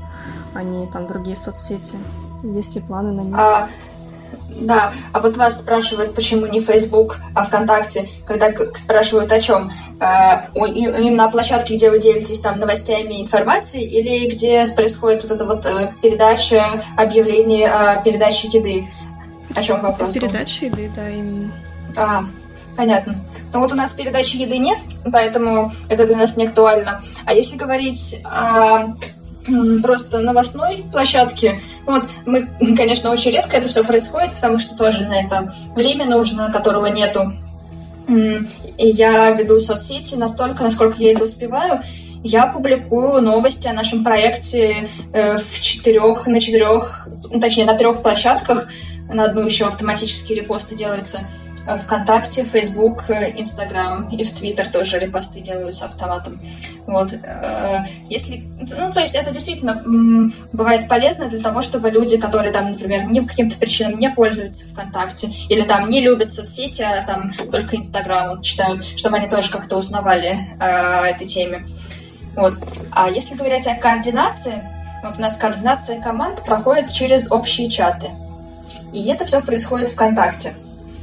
[0.55, 1.95] а не там другие соцсети.
[2.43, 3.37] Есть ли планы на них?
[3.37, 3.69] А,
[4.61, 9.73] да, а вот вас спрашивают, почему не Facebook, а ВКонтакте, когда спрашивают о чем?
[10.01, 15.45] А, именно о площадке, где вы делитесь там новостями, информацией, или где происходит вот эта
[15.47, 16.65] вот э, передача
[16.97, 18.87] объявлений о передаче еды?
[19.55, 20.13] О чем вопрос?
[20.13, 21.53] Передача еды, да, именно.
[21.97, 22.25] А,
[22.77, 23.17] Понятно.
[23.53, 24.79] Но вот у нас передачи еды нет,
[25.11, 27.03] поэтому это для нас не актуально.
[27.27, 28.95] А если говорить о
[29.83, 31.61] просто новостной площадке.
[31.87, 36.07] Ну вот мы, конечно, очень редко это все происходит, потому что тоже на это время
[36.07, 37.33] нужно, которого нету.
[38.09, 41.79] И я веду соцсети настолько, насколько я это успеваю.
[42.25, 47.09] Я публикую новости о нашем проекте э, в четырех, на четырех,
[47.41, 48.69] точнее, на трех площадках.
[49.13, 51.21] На одну еще автоматические репосты делаются.
[51.67, 56.41] Э, ВКонтакте, Facebook, Instagram и в Twitter тоже репосты делаются автоматом.
[56.87, 57.13] Вот.
[58.09, 58.43] Если,
[58.77, 59.83] ну, то есть это действительно
[60.53, 64.67] бывает полезно для того, чтобы люди, которые там, например, не, по каким-то причинам не пользуются
[64.67, 69.51] ВКонтакте или там не любят соцсети, а там только Инстаграм вот, читают, чтобы они тоже
[69.51, 71.67] как-то узнавали о этой теме.
[72.35, 72.55] Вот.
[72.91, 74.63] А если говорить о координации,
[75.03, 78.07] вот у нас координация команд проходит через общие чаты.
[78.93, 80.53] И это все происходит ВКонтакте.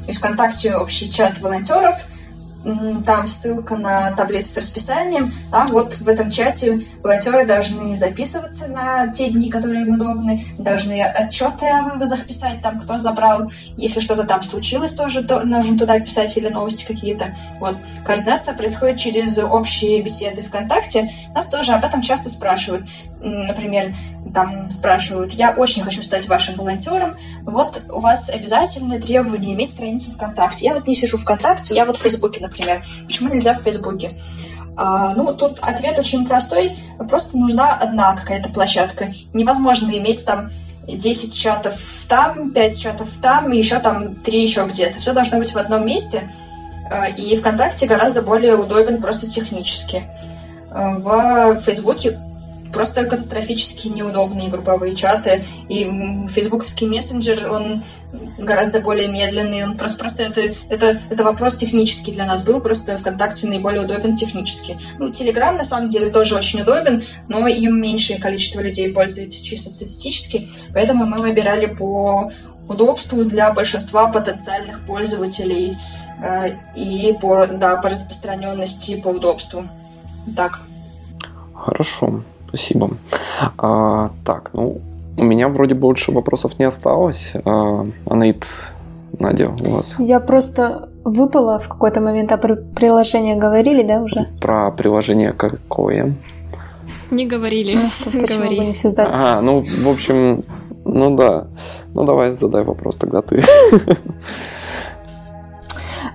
[0.10, 2.08] Есть ВКонтакте общий чат волонтеров–
[3.06, 5.32] там ссылка на таблицу с расписанием.
[5.52, 11.02] Там вот в этом чате волонтеры должны записываться на те дни, которые им удобны, должны
[11.02, 16.00] отчеты о вывозах писать, там кто забрал, если что-то там случилось, тоже то, нужно туда
[16.00, 17.34] писать или новости какие-то.
[17.60, 17.78] Вот.
[18.06, 21.10] Координация происходит через общие беседы ВКонтакте.
[21.34, 22.86] Нас тоже об этом часто спрашивают.
[23.22, 23.94] Например,
[24.34, 30.12] там спрашивают, я очень хочу стать вашим волонтером, вот у вас обязательное требование иметь страницу
[30.12, 30.66] ВКонтакте.
[30.66, 32.82] Я вот не сижу ВКонтакте, я вот в Фейсбуке, например.
[33.06, 34.12] Почему нельзя в Фейсбуке?
[34.76, 36.76] А, ну, тут ответ очень простой.
[37.10, 39.10] Просто нужна одна какая-то площадка.
[39.34, 40.50] Невозможно иметь там
[40.88, 45.00] 10 чатов там, 5 чатов там, и еще там 3 еще где-то.
[45.00, 46.32] Все должно быть в одном месте.
[46.90, 50.04] А, и ВКонтакте гораздо более удобен просто технически.
[50.72, 52.20] А, в Фейсбуке
[52.72, 55.44] просто катастрофически неудобные групповые чаты.
[55.68, 55.84] И
[56.28, 57.84] фейсбуковский мессенджер, он
[58.38, 59.64] гораздо более медленный.
[59.64, 62.62] Он просто, просто это, это, это вопрос технический для нас был.
[62.62, 64.78] Просто ВКонтакте наиболее удобен технически.
[64.98, 69.70] Ну, Телеграм, на самом деле, тоже очень удобен, но им меньшее количество людей пользуется чисто
[69.70, 70.48] статистически.
[70.74, 72.32] Поэтому мы выбирали по
[72.68, 75.76] удобству для большинства потенциальных пользователей
[76.24, 79.66] э, и по, да, по распространенности, по удобству.
[80.36, 80.62] Так.
[81.56, 82.24] Хорошо.
[82.50, 82.98] Спасибо.
[83.58, 84.82] А, так, ну,
[85.18, 87.34] у меня вроде больше вопросов не осталось.
[87.46, 88.48] А, Анаит,
[89.20, 89.96] Надя, у вас?
[90.00, 94.28] Я просто выпала в какой-то момент, а про приложение говорили, да, уже?
[94.42, 96.16] Про приложение какое?
[97.12, 97.76] Не говорили.
[97.76, 98.60] Ну, что, почему говорили.
[98.60, 99.10] бы не создать?
[99.14, 100.44] А, ну, в общем,
[100.86, 101.48] ну да.
[101.94, 103.44] Ну, давай задай вопрос тогда ты.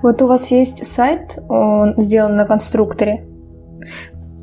[0.03, 3.27] Вот у вас есть сайт, он сделан на конструкторе.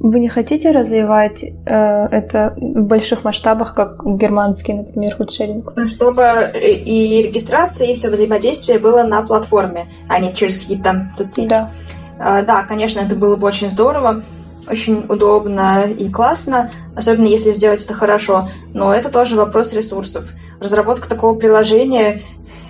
[0.03, 5.73] Вы не хотите развивать э, это в больших масштабах, как германский, например, фудшеринг?
[5.87, 11.49] Чтобы и регистрация, и все взаимодействие было на платформе, а не через какие-то там соцсети.
[11.49, 11.69] Да.
[12.17, 14.23] Э, да, конечно, это было бы очень здорово,
[14.67, 18.49] очень удобно и классно, особенно если сделать это хорошо.
[18.73, 20.31] Но это тоже вопрос ресурсов.
[20.59, 22.23] Разработка такого приложения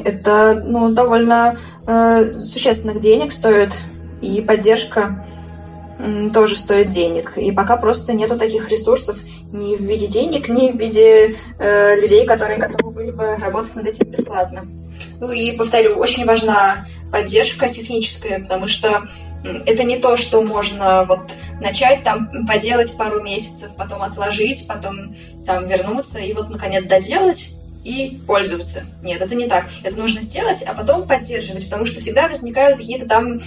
[0.04, 1.56] это ну, довольно
[1.88, 3.70] э, существенных денег стоит,
[4.22, 5.24] и поддержка
[6.34, 7.38] тоже стоит денег.
[7.38, 9.20] И пока просто нету таких ресурсов
[9.52, 13.88] ни в виде денег, ни в виде э, людей, которые готовы были бы работать над
[13.88, 14.64] этим бесплатно.
[15.20, 19.04] Ну и повторю, очень важна поддержка техническая, потому что
[19.44, 25.14] это не то, что можно вот начать там поделать пару месяцев, потом отложить, потом
[25.46, 27.52] там вернуться и вот наконец доделать
[27.84, 28.84] и пользоваться.
[29.02, 29.66] Нет, это не так.
[29.84, 33.40] Это нужно сделать, а потом поддерживать, потому что всегда возникают какие-то там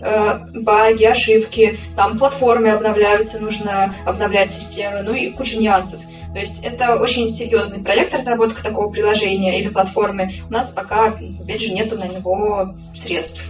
[0.00, 6.00] баги, ошибки, там платформы обновляются, нужно обновлять системы, ну и куча нюансов.
[6.32, 10.28] То есть это очень серьезный проект разработка такого приложения или платформы.
[10.48, 11.06] У нас пока,
[11.42, 13.42] опять же, нету на него средств.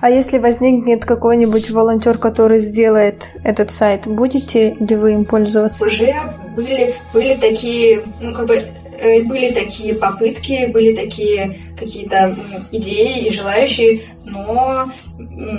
[0.00, 5.86] А если возникнет какой-нибудь волонтер, который сделает этот сайт, будете ли вы им пользоваться?
[5.86, 6.14] Уже
[6.54, 8.62] были, были такие, ну, как бы,
[9.00, 12.36] э, были такие попытки, были такие какие-то
[12.72, 14.90] идеи и желающие, но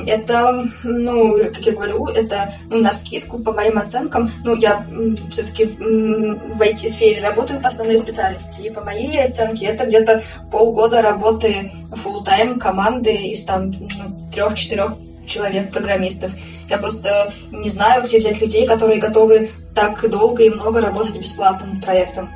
[0.07, 4.85] это, ну, как я говорю, это, ну, на скидку, по моим оценкам, ну, я
[5.31, 11.71] все-таки в IT-сфере работаю по основной специальности, и по моей оценке это где-то полгода работы
[11.91, 14.93] full time команды из там ну, трех-четырех
[15.25, 16.31] человек, программистов.
[16.69, 21.67] Я просто не знаю, где взять людей, которые готовы так долго и много работать бесплатно
[21.67, 22.31] над проектом.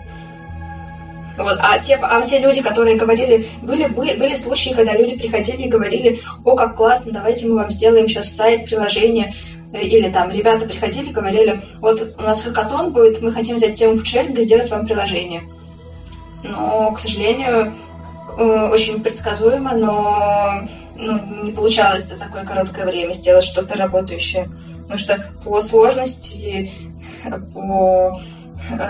[1.39, 1.58] Вот.
[1.62, 5.69] А, те, а все люди, которые говорили, были, были, были случаи, когда люди приходили и
[5.69, 9.34] говорили, о, как классно, давайте мы вам сделаем сейчас сайт, приложение,
[9.73, 14.41] или там ребята приходили говорили, вот у нас хакатон будет, мы хотим взять тему фудшеринга
[14.41, 15.43] и сделать вам приложение.
[16.43, 17.73] Но, к сожалению,
[18.38, 20.62] э, очень предсказуемо, но
[20.95, 24.49] ну, не получалось за такое короткое время сделать что-то работающее.
[24.82, 26.71] Потому что по сложности,
[27.54, 28.13] по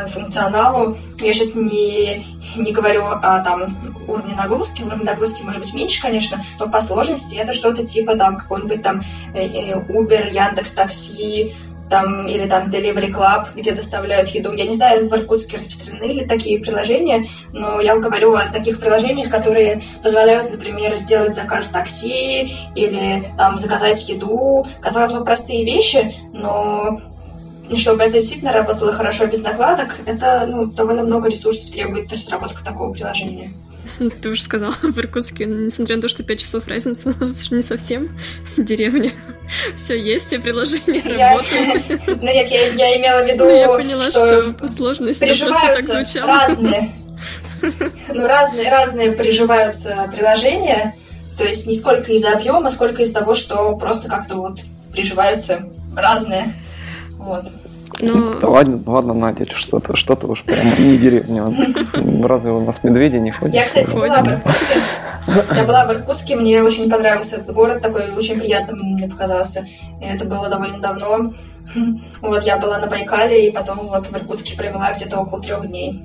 [0.08, 0.96] функционалу.
[1.20, 3.68] Я сейчас не, не говорю о там,
[4.08, 4.84] уровне нагрузки.
[4.84, 9.02] Уровень нагрузки может быть меньше, конечно, но по сложности это что-то типа там какой-нибудь там
[9.34, 11.54] э, э, Uber, Яндекс Такси,
[11.90, 14.54] там, или там Delivery Club, где доставляют еду.
[14.54, 19.32] Я не знаю, в Иркутске распространены ли такие приложения, но я говорю о таких приложениях,
[19.32, 24.66] которые позволяют, например, сделать заказ такси или там заказать еду.
[24.82, 27.00] Казалось бы, простые вещи, но
[27.78, 32.92] чтобы это действительно работало хорошо без накладок, это ну, довольно много ресурсов требует разработка такого
[32.94, 33.54] приложения.
[34.22, 37.62] Ты уже сказала, в Иркутске, несмотря на то, что 5 часов разница, у нас не
[37.62, 38.18] совсем
[38.58, 39.12] деревня.
[39.76, 41.32] Все есть, все приложения я...
[41.32, 42.22] работают.
[42.22, 46.92] Ну нет, я, я имела в виду, ну, я поняла, что, что сложности приживаются разные.
[48.14, 50.96] Ну, разные, разные приживаются приложения.
[51.38, 54.60] То есть не сколько из-за объема, сколько из того, что просто как-то вот
[54.92, 56.54] приживаются разные.
[57.18, 57.46] Вот.
[58.02, 58.34] Но...
[58.40, 61.54] Да ладно, ладно, Надя, что-то, что-то уж прямо не деревня.
[62.28, 63.56] Разве у нас медведи не ходят?
[63.56, 64.76] Я, кстати, была в Иркутске.
[65.56, 69.66] Я была в Иркутске, мне очень понравился этот город, такой очень приятным мне показался.
[70.02, 71.32] И это было довольно давно.
[72.22, 76.02] Вот, я была на Байкале, и потом вот в Иркутске провела где-то около трех дней.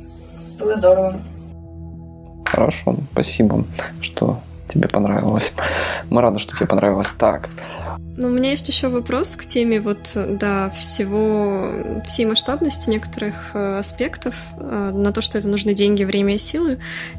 [0.59, 1.19] Было здорово.
[2.45, 3.65] Хорошо, спасибо,
[4.03, 5.53] что тебе понравилось.
[6.11, 7.09] Мы рады, что тебе понравилось.
[7.19, 7.49] Так,
[8.17, 11.73] ну, у меня есть еще вопрос к теме вот, да, всего,
[12.07, 16.79] всей масштабности некоторых э, аспектов, э, на то, что это нужны деньги, время и силы.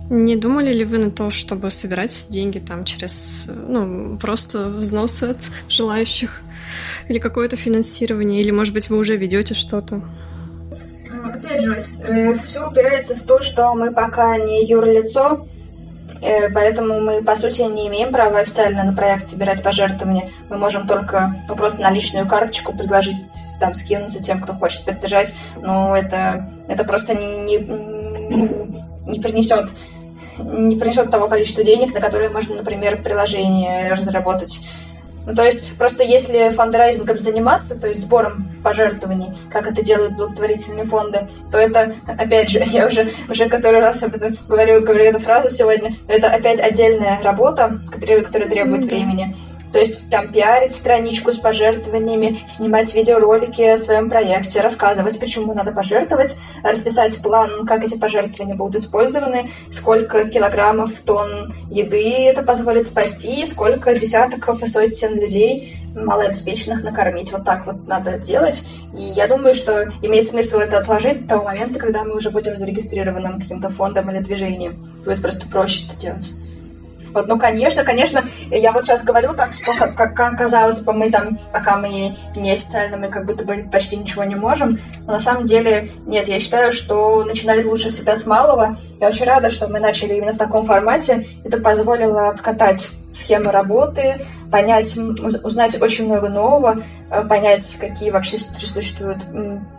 [0.09, 5.51] Не думали ли вы на то, чтобы собирать деньги там через, ну, просто взносы от
[5.67, 6.41] желающих
[7.09, 10.01] или какое-то финансирование, или, может быть, вы уже ведете что-то?
[11.25, 15.45] Опять же, э, все упирается в то, что мы пока не юрлицо,
[16.53, 20.29] поэтому мы, по сути, не имеем права официально на проект собирать пожертвования.
[20.49, 23.21] Мы можем только просто на личную карточку предложить
[23.59, 25.35] там скинуться тем, кто хочет поддержать.
[25.57, 27.57] Но это, это просто не, не,
[29.05, 29.69] не принесет
[30.37, 34.59] не принесет того количества денег, на которые можно, например, приложение разработать
[35.25, 40.85] ну, то есть, просто если фандрайзингом заниматься, то есть сбором пожертвований, как это делают благотворительные
[40.85, 45.19] фонды, то это, опять же, я уже, уже который раз об этом говорю, говорю эту
[45.19, 48.87] фразу сегодня, это опять отдельная работа, которая, которая требует mm-hmm.
[48.87, 49.35] времени.
[49.75, 55.73] То есть там пиарить страничку с пожертвованиями, снимать видеоролики о своем проекте, рассказывать, почему надо
[55.73, 63.45] пожертвовать, расписать план, как эти пожертвования будут использованы, сколько килограммов, тонн еды это позволит спасти,
[63.45, 67.33] сколько десятков и сотен людей малообеспеченных накормить.
[67.33, 68.65] Вот так вот надо делать.
[68.97, 72.55] И я думаю, что имеет смысл это отложить до того момента, когда мы уже будем
[72.55, 74.81] зарегистрированным каким-то фондом или движением.
[75.03, 76.31] Будет просто проще это делать.
[77.15, 81.09] Вот, ну, конечно, конечно, я вот сейчас говорю так, что, как, как казалось бы, мы
[81.09, 85.45] там, пока мы неофициально, мы как будто бы почти ничего не можем, но на самом
[85.45, 88.77] деле нет, я считаю, что начинать лучше всегда с малого.
[88.99, 91.25] Я очень рада, что мы начали именно в таком формате.
[91.45, 94.95] Это позволило обкатать схемы работы, понять,
[95.43, 99.19] узнать очень много нового, э, понять, какие вообще существуют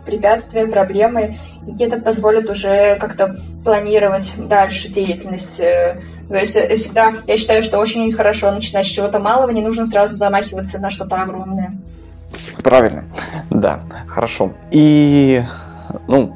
[0.05, 7.13] препятствия, проблемы, и это позволит уже как-то планировать дальше деятельность э, то есть э, всегда
[7.25, 11.21] я считаю, что очень хорошо начинать с чего-то малого, не нужно сразу замахиваться на что-то
[11.21, 11.73] огромное.
[12.61, 13.05] Правильно,
[13.49, 14.51] да, хорошо.
[14.71, 15.43] И,
[16.07, 16.35] ну,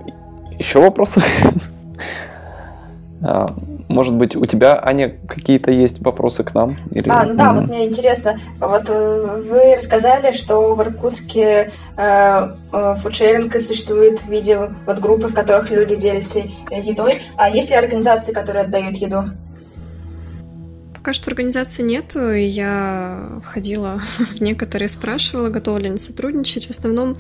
[0.58, 1.22] еще вопросы?
[3.91, 6.77] Может быть, у тебя, Аня, какие-то есть вопросы к нам?
[6.91, 7.10] Или...
[7.10, 7.60] А, ну да, mm-hmm.
[7.60, 8.39] вот мне интересно.
[8.60, 15.27] Вот э, вы рассказали, что в Иркутске э, э, фудшеринг существует в виде вот группы,
[15.27, 16.39] в которых люди делятся
[16.71, 17.15] едой.
[17.36, 19.25] А есть ли организации, которые отдают еду?
[20.93, 26.67] Пока что организации нету, и я ходила в некоторые, спрашивала, готовы ли они сотрудничать.
[26.67, 27.17] В основном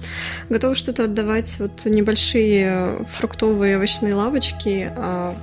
[0.49, 5.33] готовы что-то отдавать вот небольшие фруктовые овощные лавочки, а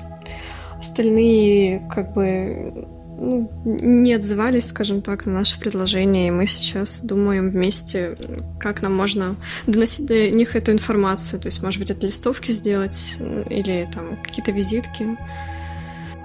[0.79, 2.87] остальные как бы
[3.21, 8.17] ну, не отзывались, скажем так, на наше предложение, и мы сейчас думаем вместе,
[8.61, 9.35] как нам можно
[9.67, 13.17] доносить до них эту информацию, то есть, может быть, это листовки сделать
[13.51, 15.19] или там какие-то визитки.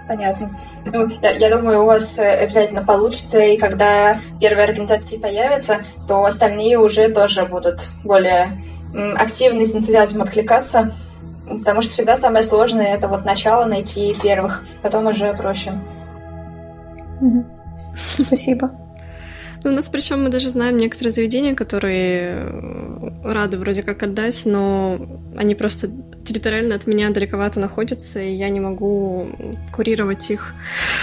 [0.07, 0.59] Понятно.
[0.85, 6.25] Ну, я, я думаю, у вас э, обязательно получится, и когда первые организации появятся, то
[6.25, 8.49] остальные уже тоже будут более
[9.15, 10.93] активно с энтузиазмом откликаться,
[11.59, 15.73] потому что всегда самое сложное это вот начало найти первых, потом уже проще.
[18.17, 18.69] Спасибо.
[19.63, 24.41] Ну, у нас причем мы даже знаем некоторые заведения, которые э, рады вроде как отдать,
[24.45, 24.99] но
[25.37, 25.89] они просто
[26.23, 29.27] территориально от меня далековато находятся, и я не могу
[29.73, 30.53] курировать их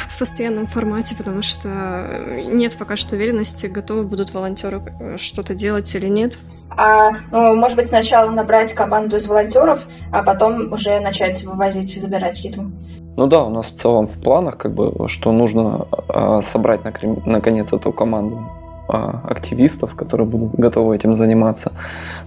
[0.09, 5.95] в постоянном формате, потому что нет пока что уверенности, готовы будут волонтеры э, что-то делать
[5.95, 6.39] или нет.
[6.71, 12.01] А, ну, может быть, сначала набрать команду из волонтеров, а потом уже начать вывозить и
[12.01, 12.71] забирать еду.
[13.17, 16.81] Ну да, у нас в целом в планах, как бы, что нужно э, собрать
[17.27, 18.49] наконец эту команду
[18.93, 21.73] а, активистов, которые будут готовы этим заниматься.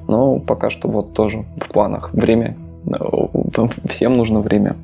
[0.08, 2.56] Но пока что вот тоже в планах время.
[3.90, 4.76] Всем нужно время.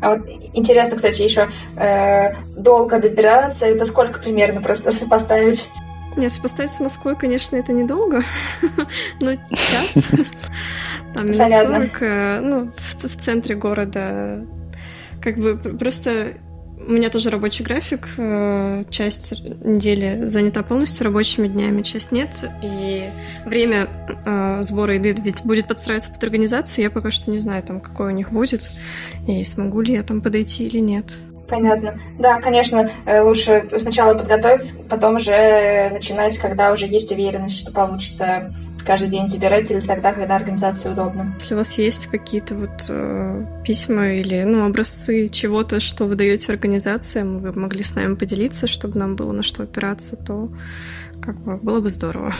[0.00, 3.66] А вот интересно, кстати, еще э, долго добираться.
[3.66, 5.70] Это сколько примерно просто сопоставить?
[6.16, 8.22] Не, сопоставить с Москвой, конечно, это недолго,
[9.20, 10.12] но час,
[11.14, 14.46] там минут 40, э, ну, в, в центре города,
[15.20, 16.38] как бы просто
[16.86, 19.34] у меня тоже рабочий график, э, часть
[19.64, 23.04] недели занята полностью рабочими днями, часть нет, и
[23.44, 23.88] время
[24.24, 28.12] э, сбора еды ведь будет подстраиваться под организацию, я пока что не знаю, там, какой
[28.12, 28.70] у них будет,
[29.26, 31.16] и смогу ли я там подойти или нет.
[31.48, 31.98] Понятно.
[32.18, 38.52] Да, конечно, э, лучше сначала подготовиться, потом уже начинать, когда уже есть уверенность, что получится
[38.86, 41.34] каждый день забирать или тогда, когда организации удобно.
[41.38, 46.52] Если у вас есть какие-то вот э, письма или ну, образцы чего-то, что вы даете
[46.52, 50.48] организациям, вы могли с нами поделиться, чтобы нам было на что опираться, то
[51.20, 52.32] как бы было бы здорово.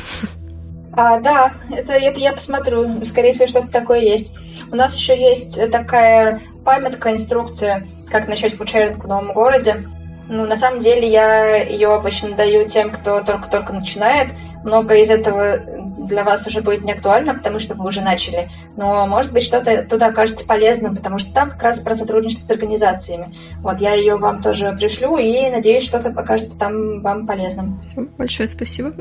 [0.93, 3.05] А, да, это, это я посмотрю.
[3.05, 4.35] Скорее всего, что-то такое есть.
[4.71, 9.85] У нас еще есть такая памятка, инструкция, как начать фудшеринг в новом городе.
[10.29, 14.33] Ну, на самом деле, я ее обычно даю тем, кто только-только начинает.
[14.65, 15.59] Много из этого
[16.07, 18.51] для вас уже будет не актуально, потому что вы уже начали.
[18.77, 22.57] Но, может быть, что-то туда окажется полезным, потому что там как раз про сотрудничество с
[22.57, 23.33] организациями.
[23.61, 27.81] Вот, я ее вам тоже пришлю, и надеюсь, что-то покажется там вам полезным.
[27.81, 28.93] Все, большое спасибо.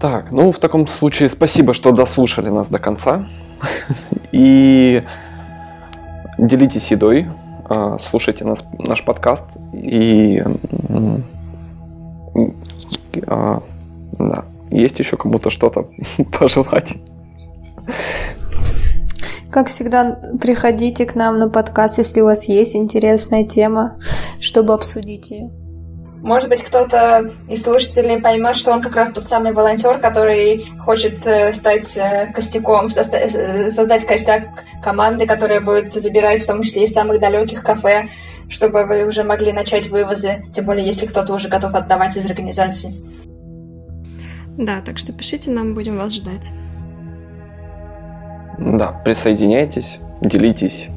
[0.00, 3.28] Так, ну, в таком случае спасибо, что дослушали нас до конца.
[4.32, 5.02] И
[6.38, 7.28] делитесь едой,
[7.68, 10.42] а, слушайте нас, наш подкаст и
[13.26, 13.62] а,
[14.12, 15.88] да, есть еще кому-то что-то
[16.38, 16.96] пожелать.
[19.50, 23.96] Как всегда, приходите к нам на подкаст, если у вас есть интересная тема,
[24.40, 25.50] чтобы обсудить ее.
[26.22, 31.24] Может быть, кто-то из слушателей поймет, что он как раз тот самый волонтер, который хочет
[31.26, 34.48] э, стать э, костяком, э, создать костяк
[34.82, 38.08] команды, которая будет забирать в том числе из самых далеких кафе,
[38.48, 42.94] чтобы вы уже могли начать вывозы, тем более если кто-то уже готов отдавать из организации.
[44.56, 46.50] Да, так что пишите нам, будем вас ждать.
[48.58, 50.88] Да, присоединяйтесь, делитесь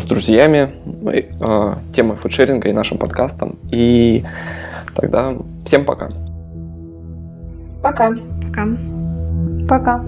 [0.00, 0.70] с друзьями
[1.06, 3.58] э, темой фудшеринга и нашим подкастом.
[3.70, 4.24] И
[4.94, 5.34] тогда
[5.64, 6.08] всем пока.
[7.82, 8.12] Пока.
[8.42, 8.66] Пока.
[9.68, 10.04] Пока.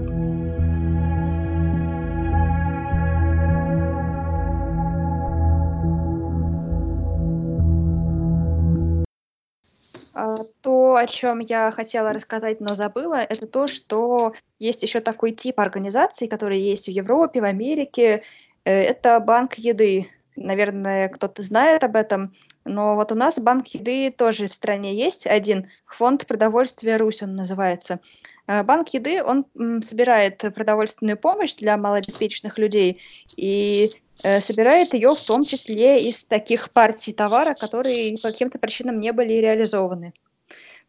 [10.19, 15.31] А, то, о чем я хотела рассказать, но забыла, это то, что есть еще такой
[15.31, 18.23] тип организаций, которые есть в Европе, в Америке,
[18.67, 20.09] это банк еды.
[20.35, 22.31] Наверное, кто-то знает об этом,
[22.63, 27.35] но вот у нас банк еды тоже в стране есть один, фонд продовольствия Русь он
[27.35, 27.99] называется.
[28.45, 29.45] Э, банк еды, он
[29.81, 33.01] собирает продовольственную помощь для малообеспеченных людей
[33.35, 33.91] и
[34.21, 39.11] э, собирает ее в том числе из таких партий товара, которые по каким-то причинам не
[39.11, 40.13] были реализованы.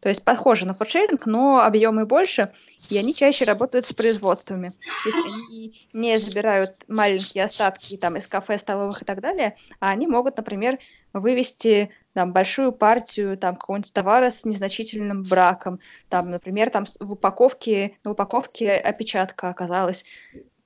[0.01, 2.53] То есть похоже на фудшеринг, но объемы больше,
[2.89, 4.69] и они чаще работают с производствами.
[5.03, 9.89] То есть они не забирают маленькие остатки там, из кафе, столовых и так далее, а
[9.89, 10.79] они могут, например,
[11.11, 15.79] вывести там, большую партию там, какого-нибудь товара с незначительным браком.
[16.07, 20.05] Там, например, там в упаковке, на упаковке опечатка оказалась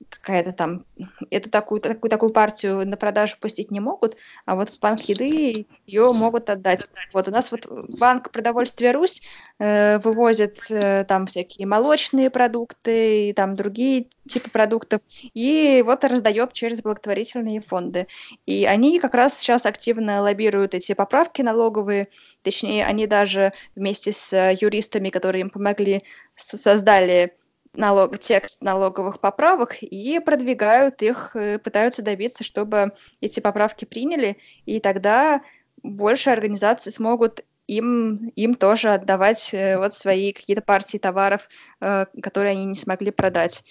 [0.10, 0.86] какая-то там,
[1.30, 5.68] эту такую, такую, такую партию на продажу пустить не могут, а вот в банк еды
[5.86, 6.88] ее могут отдать.
[7.14, 7.68] Вот у нас вот
[8.00, 9.22] банк продовольствия Русь
[9.60, 15.02] э, вывозит э, там всякие молочные продукты и там другие типы продуктов,
[15.34, 18.08] и вот раздает через благотворительные фонды.
[18.46, 22.08] И они как раз сейчас активно лоббируют эти поправки налоговые,
[22.42, 26.04] точнее, они даже вместе с юристами, которые им помогли,
[26.36, 27.36] создали
[27.74, 34.80] налог, текст налоговых поправок и продвигают их, э, пытаются добиться, чтобы эти поправки приняли, и
[34.80, 35.42] тогда
[35.82, 41.48] больше организаций смогут им, им тоже отдавать э, вот свои какие-то партии товаров,
[41.80, 43.64] э, которые они не смогли продать.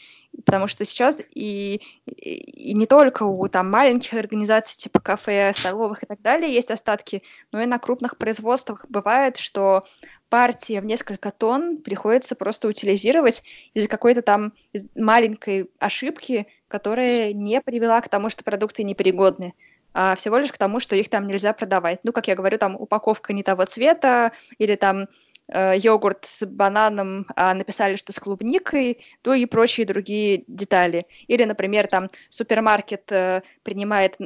[0.47, 6.07] Потому что сейчас и, и не только у там, маленьких организаций типа кафе, столовых и
[6.07, 7.23] так далее есть остатки,
[7.53, 9.85] но и на крупных производствах бывает, что
[10.31, 13.43] партии в несколько тонн приходится просто утилизировать
[13.75, 14.55] из-за какой-то там
[14.95, 19.53] маленькой ошибки, которая не привела к тому, что продукты непригодны
[19.95, 22.01] а всего лишь к тому, что их там нельзя продавать.
[22.03, 25.09] Ну, как я говорю, там упаковка не того цвета, или там
[25.49, 31.07] э, йогурт с бананом, а написали, что с клубникой, ну и прочие другие детали.
[31.27, 34.17] Или, например, там супермаркет э, принимает,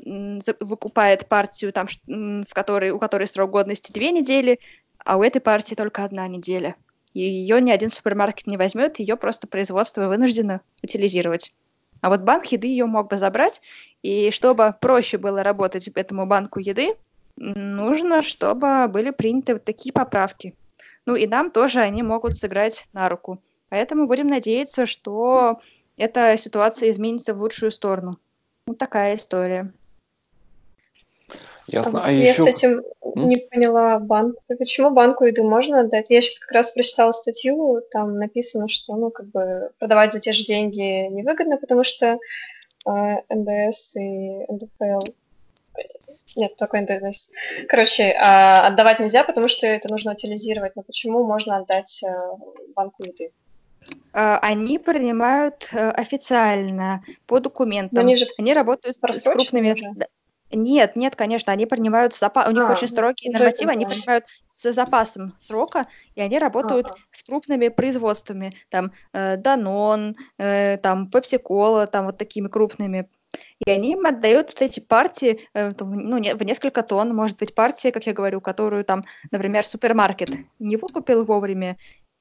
[0.60, 4.60] выкупает партию, там, в которой, у которой срок годности две недели,
[5.04, 6.76] а у этой партии только одна неделя.
[7.14, 11.54] И ее ни один супермаркет не возьмет, ее просто производство вынуждено утилизировать.
[12.02, 13.62] А вот банк еды ее мог бы забрать,
[14.06, 16.94] и чтобы проще было работать этому банку еды,
[17.34, 20.54] нужно, чтобы были приняты вот такие поправки.
[21.06, 23.42] Ну и нам тоже они могут сыграть на руку.
[23.68, 25.60] Поэтому будем надеяться, что
[25.96, 28.12] эта ситуация изменится в лучшую сторону.
[28.68, 29.72] Вот такая история.
[31.66, 32.00] Ясно.
[32.00, 32.44] А, а я еще...
[32.44, 32.84] с этим
[33.16, 34.36] не поняла банк.
[34.46, 36.10] Почему банку еду можно отдать?
[36.10, 40.30] Я сейчас как раз прочитала статью, там написано, что ну как бы продавать за те
[40.30, 42.18] же деньги невыгодно, потому что
[42.86, 45.00] НДС и НДФЛ
[46.36, 47.30] нет, только НДС.
[47.66, 50.76] Короче, а, отдавать нельзя, потому что это нужно утилизировать.
[50.76, 52.08] Но почему можно отдать э,
[52.74, 53.32] банку еды?
[54.12, 57.94] А, они принимают э, официально по документам.
[57.94, 59.72] Но они же они работают с крупными.
[59.72, 59.94] Уже.
[60.52, 62.46] Нет, нет, конечно, они принимают запас.
[62.48, 64.26] У них а, очень строгие нормативы, они принимают
[64.72, 66.96] с запасом срока, и они работают ага.
[67.10, 69.36] с крупными производствами, там э,
[70.38, 73.08] э, там Пепси Кола, там вот такими крупными.
[73.64, 77.54] И они им отдают вот эти партии, э, ну, не, в несколько тонн, может быть,
[77.54, 81.76] партия, как я говорю, которую там, например, супермаркет не выкупил вовремя,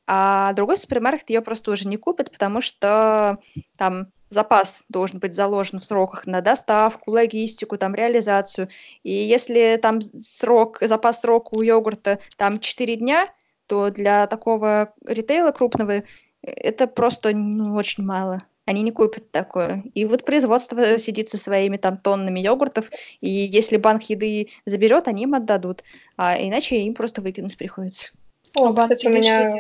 [0.08, 3.40] а другой супермаркет ее просто уже не купит, потому что
[3.78, 8.70] там запас должен быть заложен в сроках на доставку, логистику, там, реализацию.
[9.04, 13.30] И если там срок, запас срока у йогурта там 4 дня,
[13.68, 16.04] то для такого ритейла крупного
[16.42, 18.42] это просто ну, очень мало.
[18.66, 19.84] Они не купят такое.
[19.94, 22.90] И вот производство сидит со своими там тоннами йогуртов,
[23.22, 25.84] и если банк еды заберет, они им отдадут.
[26.18, 28.12] А иначе им просто выкинуть приходится.
[28.56, 29.52] О, а кстати, у меня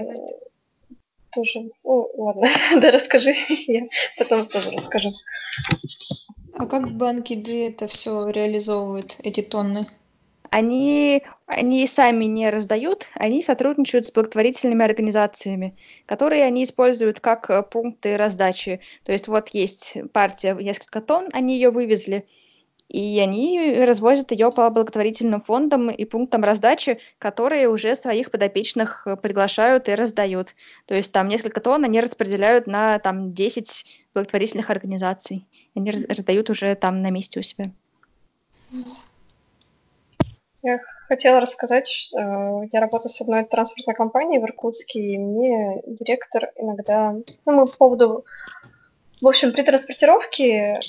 [1.34, 1.70] тоже.
[1.84, 2.48] О, ладно,
[2.82, 3.36] да расскажи,
[3.68, 3.88] я
[4.18, 5.12] потом тоже расскажу.
[6.54, 9.88] А как банки еды это все реализовывают, эти тонны?
[10.50, 15.76] Они, они сами не раздают, они сотрудничают с благотворительными организациями,
[16.06, 18.80] которые они используют как э, пункты раздачи.
[19.04, 22.26] То есть вот есть партия несколько тонн, они ее вывезли,
[22.88, 29.16] и они развозят ее по благотворительным фондам и пунктам раздачи, которые уже своих подопечных э,
[29.16, 30.56] приглашают и раздают.
[30.86, 35.48] То есть там несколько тонн они распределяют на там 10 благотворительных организаций.
[35.76, 37.72] Они раздают уже там на месте у себя.
[40.62, 45.82] Я хотела рассказать, что э, я работаю с одной транспортной компанией в Иркутске, и мне
[45.86, 47.14] директор иногда...
[47.46, 48.26] Ну, мы по поводу
[49.22, 50.80] в общем, при транспортировке э,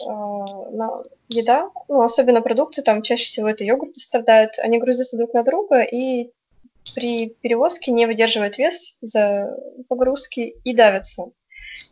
[1.29, 5.83] еда, ну, особенно продукты, там чаще всего это йогурты страдают, они грузятся друг на друга
[5.83, 6.31] и
[6.95, 9.57] при перевозке не выдерживают вес за
[9.89, 11.31] погрузки и давятся.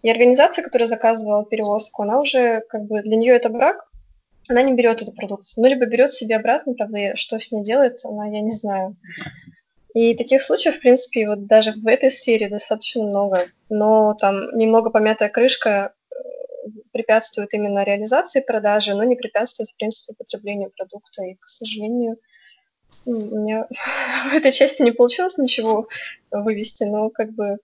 [0.02, 3.88] И организация, которая заказывала перевозку, она уже, как бы, для нее это брак,
[4.48, 5.62] она не берет эту продукцию.
[5.62, 8.96] Ну, либо берет себе обратно, правда, что с ней делает, она, я не знаю.
[9.94, 13.38] И таких случаев, в принципе, вот даже в этой сфере достаточно много.
[13.70, 15.92] Но там немного помятая крышка
[16.92, 21.24] препятствует именно реализации продажи, но не препятствует, в принципе, потреблению продукта.
[21.24, 22.16] И, к сожалению,
[23.04, 23.66] у меня
[24.30, 25.88] в этой части не получилось ничего
[26.30, 27.58] вывести, но как бы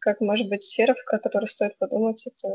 [0.00, 2.48] как может быть сфера, в которой стоит подумать, это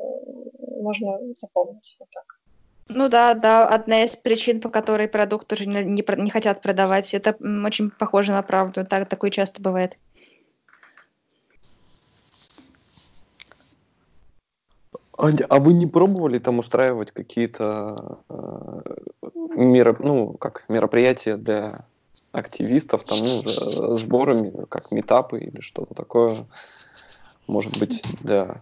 [0.82, 2.40] можно запомнить вот так.
[2.88, 7.14] Ну да, да, одна из причин, по которой продукт уже не, не, не хотят продавать,
[7.14, 9.98] это очень похоже на правду, так, такое часто бывает.
[15.18, 18.82] Аня, а вы не пробовали там устраивать какие-то э,
[19.56, 20.00] мероп...
[20.00, 21.86] ну, как мероприятия для
[22.32, 26.46] активистов, там, ну, сборами, как метапы или что-то такое,
[27.48, 28.62] может быть, для,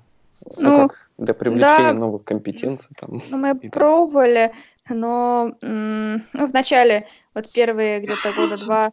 [0.58, 2.96] ну, ну как, для привлечения да, новых компетенций?
[3.00, 4.54] Там, ну, мы пробовали,
[4.90, 8.92] но ну, вначале, вот первые где-то года два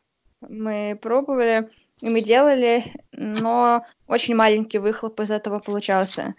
[0.48, 1.68] мы пробовали,
[2.00, 6.34] и мы делали, но очень маленький выхлоп из этого получался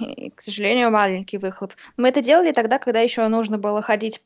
[0.00, 1.74] и, к сожалению, маленький выхлоп.
[1.96, 4.22] Мы это делали тогда, когда еще нужно было ходить,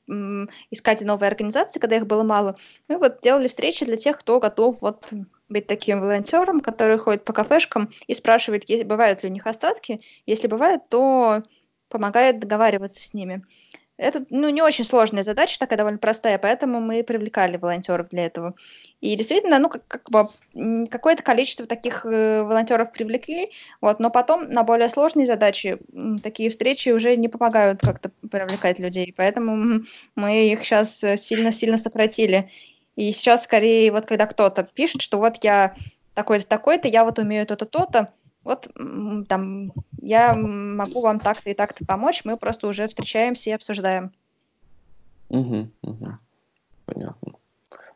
[0.71, 2.57] искать новые организации, когда их было мало.
[2.89, 5.09] Мы вот делали встречи для тех, кто готов вот
[5.49, 9.99] быть таким волонтером, который ходит по кафешкам и спрашивает, есть, бывают ли у них остатки.
[10.27, 11.43] Если бывает, то
[11.89, 13.45] помогает договариваться с ними.
[13.99, 18.55] Это ну, не очень сложная задача, такая довольно простая, поэтому мы привлекали волонтеров для этого.
[19.01, 20.29] И действительно, ну, как, как бы
[20.89, 25.79] какое-то количество таких э, волонтеров привлекли, вот, но потом на более сложные задачи
[26.23, 29.83] такие встречи уже не помогают как-то привлекать людей, поэтому
[30.15, 32.51] мы их сейчас сильно-сильно сократили.
[32.95, 35.75] И сейчас скорее, вот когда кто-то пишет, что вот я
[36.15, 38.13] такой-то, такой-то, я вот умею то-то, то-то,
[38.45, 38.69] вот
[39.29, 44.13] там я могу вам так-то и так-то помочь, мы просто уже встречаемся и обсуждаем.
[45.29, 46.07] Угу, угу.
[46.87, 47.33] Понятно.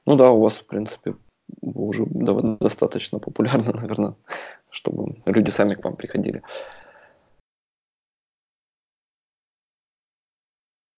[0.04, 1.14] Ну да, у вас, в принципе,
[1.60, 4.14] уже достаточно популярны, наверное,
[4.70, 6.42] чтобы люди сами к вам приходили.